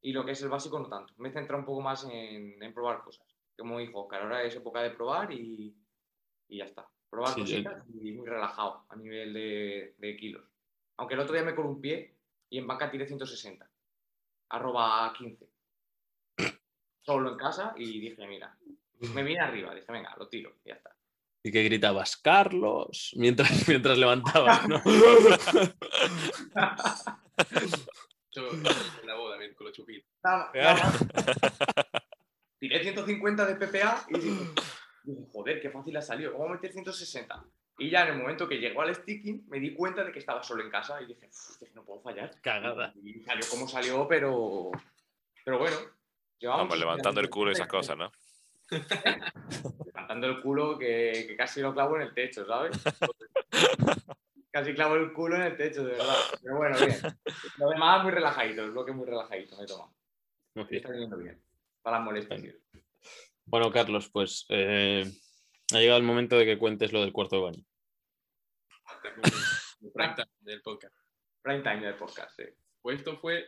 [0.01, 1.13] Y lo que es el básico no tanto.
[1.17, 3.25] Me he centrado un poco más en, en probar cosas.
[3.57, 5.75] Como dijo Oscar, ahora es época de probar y,
[6.49, 6.87] y ya está.
[7.09, 10.43] Probar Sí, yo- cositas y muy relajado a nivel de, de kilos.
[10.97, 12.15] Aunque el otro día me columpié
[12.49, 13.69] y en banca tiré 160.
[14.49, 15.47] Arroba 15.
[17.01, 18.55] Solo en casa y dije, mira,
[19.13, 19.73] me vine arriba.
[19.73, 20.95] Dije, venga, lo tiro y ya está.
[21.43, 24.81] Y que gritabas, Carlos, mientras, mientras levantabas, ¿no?
[28.33, 28.63] Yo en
[29.07, 30.09] la boda bien, con los chupitos.
[32.59, 34.45] Tiré 150 de PPA y dije,
[35.33, 36.33] joder, qué fácil ha salido.
[36.33, 37.43] Vamos a meter 160.
[37.79, 40.43] Y ya en el momento que llegó al sticking, me di cuenta de que estaba
[40.43, 42.39] solo en casa y dije, "Uf, dije, no puedo fallar.
[42.41, 42.93] Cagada.
[43.03, 44.69] Y salió como salió, pero,
[45.43, 45.77] pero bueno.
[46.43, 48.11] Vamos, levantando el culo y esas cosas, ¿no?
[49.85, 52.77] Levantando el culo que, que casi lo clavo en el techo, ¿sabes?
[54.51, 56.15] casi clavo el culo en el techo, de verdad.
[56.41, 56.97] Pero bueno, bien.
[57.57, 59.93] Lo demás muy relajadito, el bloque muy relajadito me.
[60.55, 60.77] Muy bien.
[60.77, 61.41] está viniendo bien.
[61.81, 62.41] Para las molestias.
[63.45, 65.03] Bueno, Carlos, pues eh,
[65.73, 67.65] ha llegado el momento de que cuentes lo del cuarto de baño.
[69.81, 70.95] El prime time del podcast.
[71.41, 72.43] Prime time del podcast, sí.
[72.81, 73.47] Pues esto fue.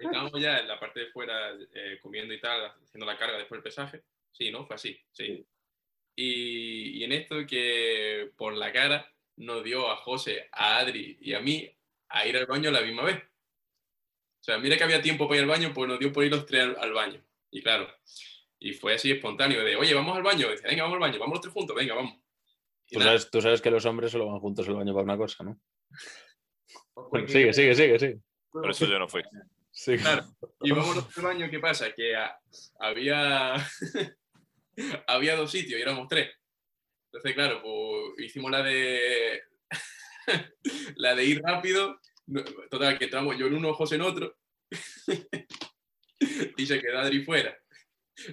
[0.00, 3.58] Estábamos ya en la parte de fuera eh, comiendo y tal, haciendo la carga después
[3.58, 4.02] del pesaje.
[4.30, 4.66] Sí, ¿no?
[4.66, 5.46] Fue así, sí.
[6.16, 11.34] Y, y en esto que por la cara nos dio a José, a Adri y
[11.34, 11.70] a mí
[12.08, 13.18] a ir al baño a la misma vez.
[13.18, 16.30] O sea, mira que había tiempo para ir al baño, pues nos dio por ir
[16.30, 17.24] los tres al, al baño.
[17.50, 17.88] Y claro,
[18.58, 20.50] y fue así espontáneo de, oye, vamos al baño.
[20.50, 22.18] Dice, venga, vamos al baño, vamos los tres juntos, venga, vamos.
[22.88, 25.44] Tú sabes, tú sabes que los hombres solo van juntos al baño para una cosa,
[25.44, 25.60] ¿no?
[26.92, 28.20] Cuento sigue, sigue, sigue, sigue.
[28.52, 29.22] Por eso yo no fui.
[29.70, 29.96] Sí.
[29.96, 30.24] Claro.
[30.60, 31.92] Y vámonos al baño, ¿qué pasa?
[31.92, 32.14] Que
[32.78, 33.54] había,
[35.06, 36.30] había dos sitios y éramos tres.
[37.06, 39.42] Entonces, claro, pues hicimos la de
[40.96, 41.98] la de ir rápido.
[42.70, 44.36] Total, que entramos yo en uno, José en otro.
[46.56, 47.58] y se quedó Adri fuera.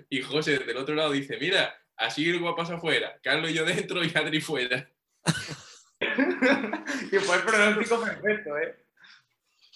[0.09, 3.17] Y José desde el otro lado dice, mira, así el pasa afuera.
[3.23, 4.89] Carlos y yo dentro y Adri fuera.
[5.99, 8.88] y fue el pronóstico perfecto, ¿eh?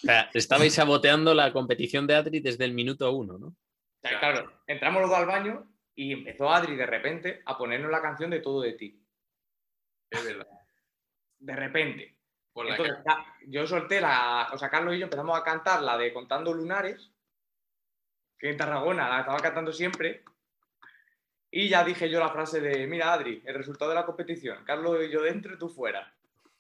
[0.03, 3.47] O sea, estabais saboteando la competición de Adri desde el minuto uno, ¿no?
[3.47, 3.55] O
[4.01, 8.01] sea, claro, entramos los dos al baño y empezó Adri de repente a ponernos la
[8.01, 9.01] canción de Todo de ti.
[10.09, 10.47] Es verdad.
[11.39, 12.17] De repente.
[12.51, 12.97] Por la Entonces,
[13.47, 14.49] yo solté la.
[14.51, 17.11] O sea, Carlos y yo empezamos a cantar la de Contando Lunares,
[18.37, 20.23] que en Tarragona la estaba cantando siempre.
[21.49, 24.99] Y ya dije yo la frase de: Mira, Adri, el resultado de la competición, Carlos
[25.03, 26.13] y yo dentro y tú fuera.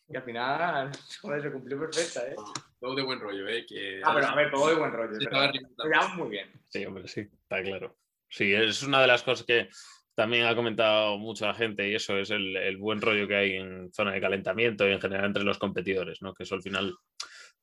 [0.07, 0.91] Y al final,
[1.21, 2.35] joder, se cumplió perfecta, ¿eh?
[2.83, 3.65] Todo de buen rollo, ¿eh?
[3.65, 5.17] Que Ah, pero a ver, todo de buen rollo.
[5.17, 6.51] Lo llevamos muy bien.
[6.67, 7.95] Sí, hombre, sí, está claro.
[8.27, 9.69] Sí, es una de las cosas que
[10.15, 13.53] también ha comentado mucho la gente y eso es el, el buen rollo que hay
[13.53, 16.33] en zona de calentamiento y en general entre los competidores, ¿no?
[16.33, 16.93] Que eso al final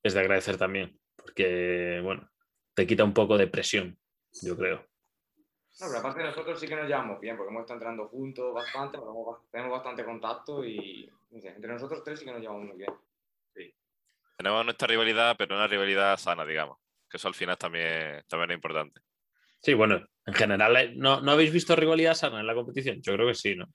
[0.02, 2.26] es de agradecer también, porque, bueno,
[2.72, 3.98] te quita un poco de presión,
[4.40, 4.76] yo creo.
[5.80, 8.96] No, pero aparte nosotros sí que nos llevamos bien, porque hemos estado entrando juntos bastante,
[8.96, 12.64] tenemos ba- tenemos bastante contacto y no sé, entre nosotros tres sí que nos llevamos
[12.68, 12.90] muy bien.
[14.40, 16.78] Tenemos nuestra rivalidad, pero una rivalidad sana, digamos.
[17.10, 19.02] Que eso al final también, también es importante.
[19.60, 20.92] Sí, bueno, en general, ¿eh?
[20.96, 23.02] ¿no, ¿no habéis visto rivalidad sana en la competición?
[23.02, 23.66] Yo creo que sí, ¿no?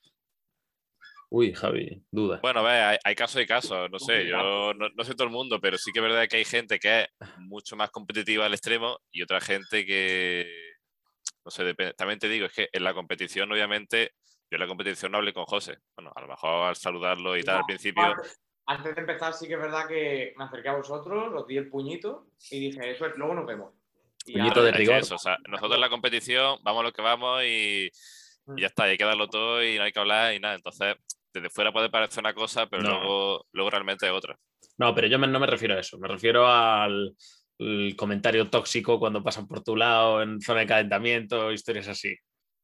[1.30, 2.40] Uy, Javi, duda.
[2.42, 5.34] Bueno, ve, hay, hay casos y casos, no sé, yo no, no sé todo el
[5.34, 8.54] mundo, pero sí que es verdad que hay gente que es mucho más competitiva al
[8.56, 10.50] extremo y otra gente que,
[11.44, 11.94] no sé, depende.
[11.94, 14.14] También te digo, es que en la competición, obviamente,
[14.50, 15.78] yo en la competición no hablé con José.
[15.96, 18.16] Bueno, a lo mejor al saludarlo y tal al principio,
[18.68, 21.70] Antes- de empezar sí que es verdad que me acerqué a vosotros, os di el
[21.70, 23.74] puñito y dije, eso es, luego nos vemos.
[24.26, 24.96] Y Puñito ahora- de rigor.
[24.98, 27.90] eso, o sea, nosotros en la competición vamos a lo que vamos y,
[28.56, 30.56] y ya está, hay que darlo todo y no hay que hablar y nada.
[30.56, 30.96] Entonces,
[31.32, 32.90] desde fuera puede parecer una cosa, pero No.
[33.00, 34.38] luego, luego realmente es otra.
[34.78, 37.16] No, pero yo me- no me refiero a eso, me refiero al
[37.58, 42.14] el comentario tóxico cuando pasan por tu lado en zona de calentamiento, historias así.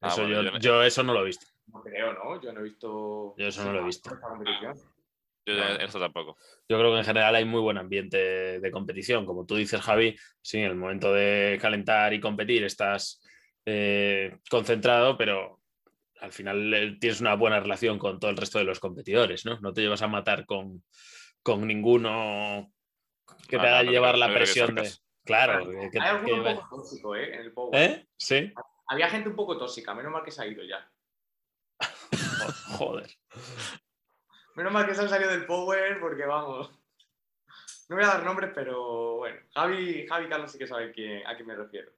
[0.01, 1.45] Ah, Eso bueno, yo, yo no- yo eso no lo he visto.
[1.67, 2.41] No creo, ¿no?
[2.41, 3.33] Yo no he visto...
[3.37, 4.13] Yo eso no lo he visto.
[4.13, 4.73] esta competición.
[5.45, 5.63] Yo No.
[5.75, 6.37] eso tampoco.
[6.69, 9.25] Yo creo que en general hay muy buen ambiente de competición.
[9.25, 13.21] Como tú dices, Javi, sí, en el momento de calentar y competir estás
[13.65, 15.59] eh, concentrado, pero
[16.19, 19.59] al final eh, tienes una buena relación con todo el resto de los competidores, ¿no?
[19.61, 20.83] No te llevas a matar con,
[21.41, 22.71] con ninguno
[23.47, 24.89] que No, te no, haga no llevar la que presión de...
[25.23, 27.33] Claro, que- que- Hay alguno un que- poco tóxico, ¿eh?
[27.35, 27.79] En el Power.
[27.81, 28.07] ¿Eh?
[28.17, 28.51] Sí.
[28.87, 30.87] Había gente un poco tóxica, menos mal que se ha ido ya.
[32.77, 33.09] Joder.
[34.61, 36.69] Menos mal que se han salido del Power porque vamos.
[37.89, 39.39] No voy a dar nombres, pero bueno.
[39.55, 41.91] Javi, Javi Carlos sí que saben quién- a quién me refiero.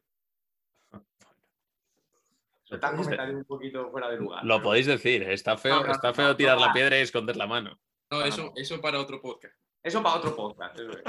[2.69, 4.45] Están comentarios un poquito fuera de lugar.
[4.45, 5.33] Lo pero- podéis decir, ¿eh?
[5.33, 6.65] está feo, No, no, está feo no, tirar no.
[6.67, 7.77] la piedra y esconder la mano.
[8.09, 9.55] No, Ah, eso, eso para otro podcast.
[9.83, 10.79] Eso para otro podcast.
[10.79, 11.03] Eso es.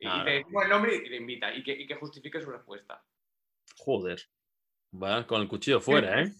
[0.00, 2.50] Y Ah, te decimos el nombre y te invita y que, y que justifique su
[2.50, 3.04] respuesta.
[3.78, 4.20] Joder.
[5.00, 6.32] Va con el cuchillo fuera, ¿eh?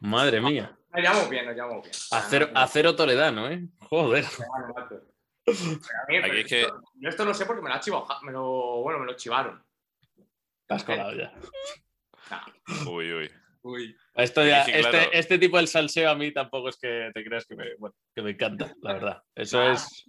[0.00, 0.76] Madre mía.
[0.92, 1.94] Nos llevamos bien, nos llevamos bien.
[2.10, 3.66] Acero, Ah, no, acero toledano, ¿eh?
[3.80, 4.24] Joder.
[4.24, 5.50] a
[6.08, 8.06] mí, Aquí pero es que- esto- Yo esto lo sé porque me lo ha chivado,
[8.22, 8.42] me lo,
[8.82, 9.62] bueno, me lo chivaron.
[10.66, 11.32] Te has colado ya.
[12.88, 13.30] Uy, uy.
[13.64, 14.98] Uy, Esto ya- Sí, sí, claro.
[14.98, 17.94] este, este tipo del salseo a mí tampoco es que te creas que me, bueno,
[18.14, 19.22] que me encanta, la verdad.
[19.36, 20.04] Eso Ah, es.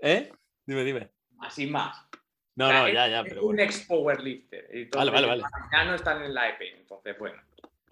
[0.00, 0.32] ¿Eh?
[0.64, 1.10] Dime, dime.
[1.40, 2.06] Así más.
[2.56, 3.62] No, no, ya, ya, es pero un bueno.
[3.62, 4.68] ex powerlifter.
[4.72, 5.42] y Vale, vale, vale.
[5.72, 7.42] Ya no están en la EP, entonces bueno.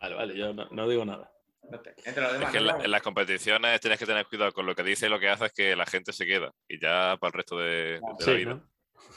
[0.01, 1.33] Vale, vale, yo no, no digo nada.
[1.73, 2.53] No sé, Entre los Es demás.
[2.53, 2.79] que en, ¿no?
[2.79, 5.29] la- en las competiciones tienes que tener cuidado con lo que dice y lo que
[5.29, 8.33] hace es que la gente se queda y ya para el resto de, de la
[8.33, 8.55] vida.
[8.55, 8.71] ¿no?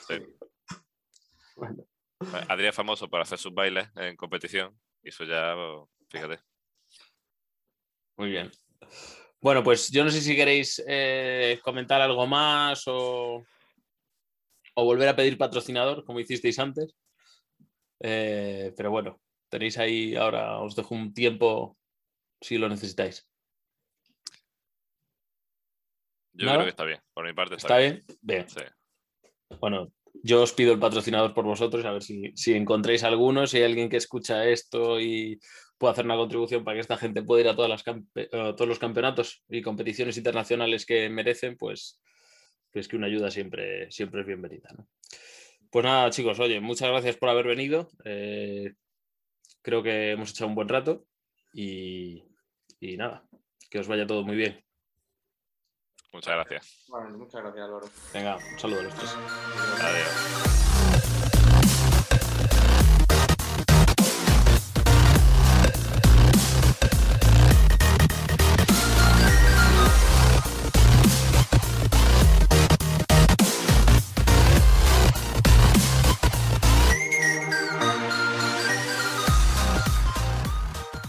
[0.08, 0.16] Sí.
[1.58, 1.86] Bueno,
[2.50, 5.56] Adrián es famoso por hacer sus bailes en competición y eso ya,
[6.10, 6.40] fíjate.
[8.18, 8.52] muy bien.
[9.40, 13.46] Bueno, pues yo no sé si queréis eh, comentar algo más o,
[14.76, 16.94] o volver a pedir patrocinador, como hicisteis antes.
[18.02, 21.78] Eh, pero bueno, tenéis ahí ahora, os dejo un tiempo
[22.42, 23.28] si lo necesitáis.
[26.34, 26.58] Yo ¿Nada?
[26.58, 27.00] creo que está bien.
[27.14, 28.04] Por mi parte está, ¿Está bien.
[28.22, 28.46] bien?
[28.46, 28.50] Bien.
[28.50, 29.58] Sí.
[29.60, 29.92] Bueno,
[30.24, 33.64] yo os pido el patrocinador por vosotros, a ver si, si encontráis alguno, si hay
[33.64, 35.40] alguien que escucha esto y
[35.78, 38.68] puede hacer una contribución para que esta gente pueda ir a todas las a todos
[38.68, 42.02] los campeonatos y competiciones internacionales que merecen, pues,
[42.72, 44.70] pues que una ayuda siempre, siempre es bienvenida.
[44.78, 44.88] ¿no?
[45.70, 47.90] Pues nada, chicos, oye, muchas gracias por haber venido.
[48.04, 48.74] eh,
[49.62, 51.06] creo que hemos echado un buen rato
[51.56, 52.24] y,
[52.82, 53.26] y nada,
[53.70, 54.64] que os vaya todo muy bien.
[56.12, 56.86] Muchas gracias.
[56.88, 57.90] Bueno, muchas gracias, Álvaro.
[58.14, 59.16] Venga, un saludo a los tres.
[59.82, 60.55] Adiós.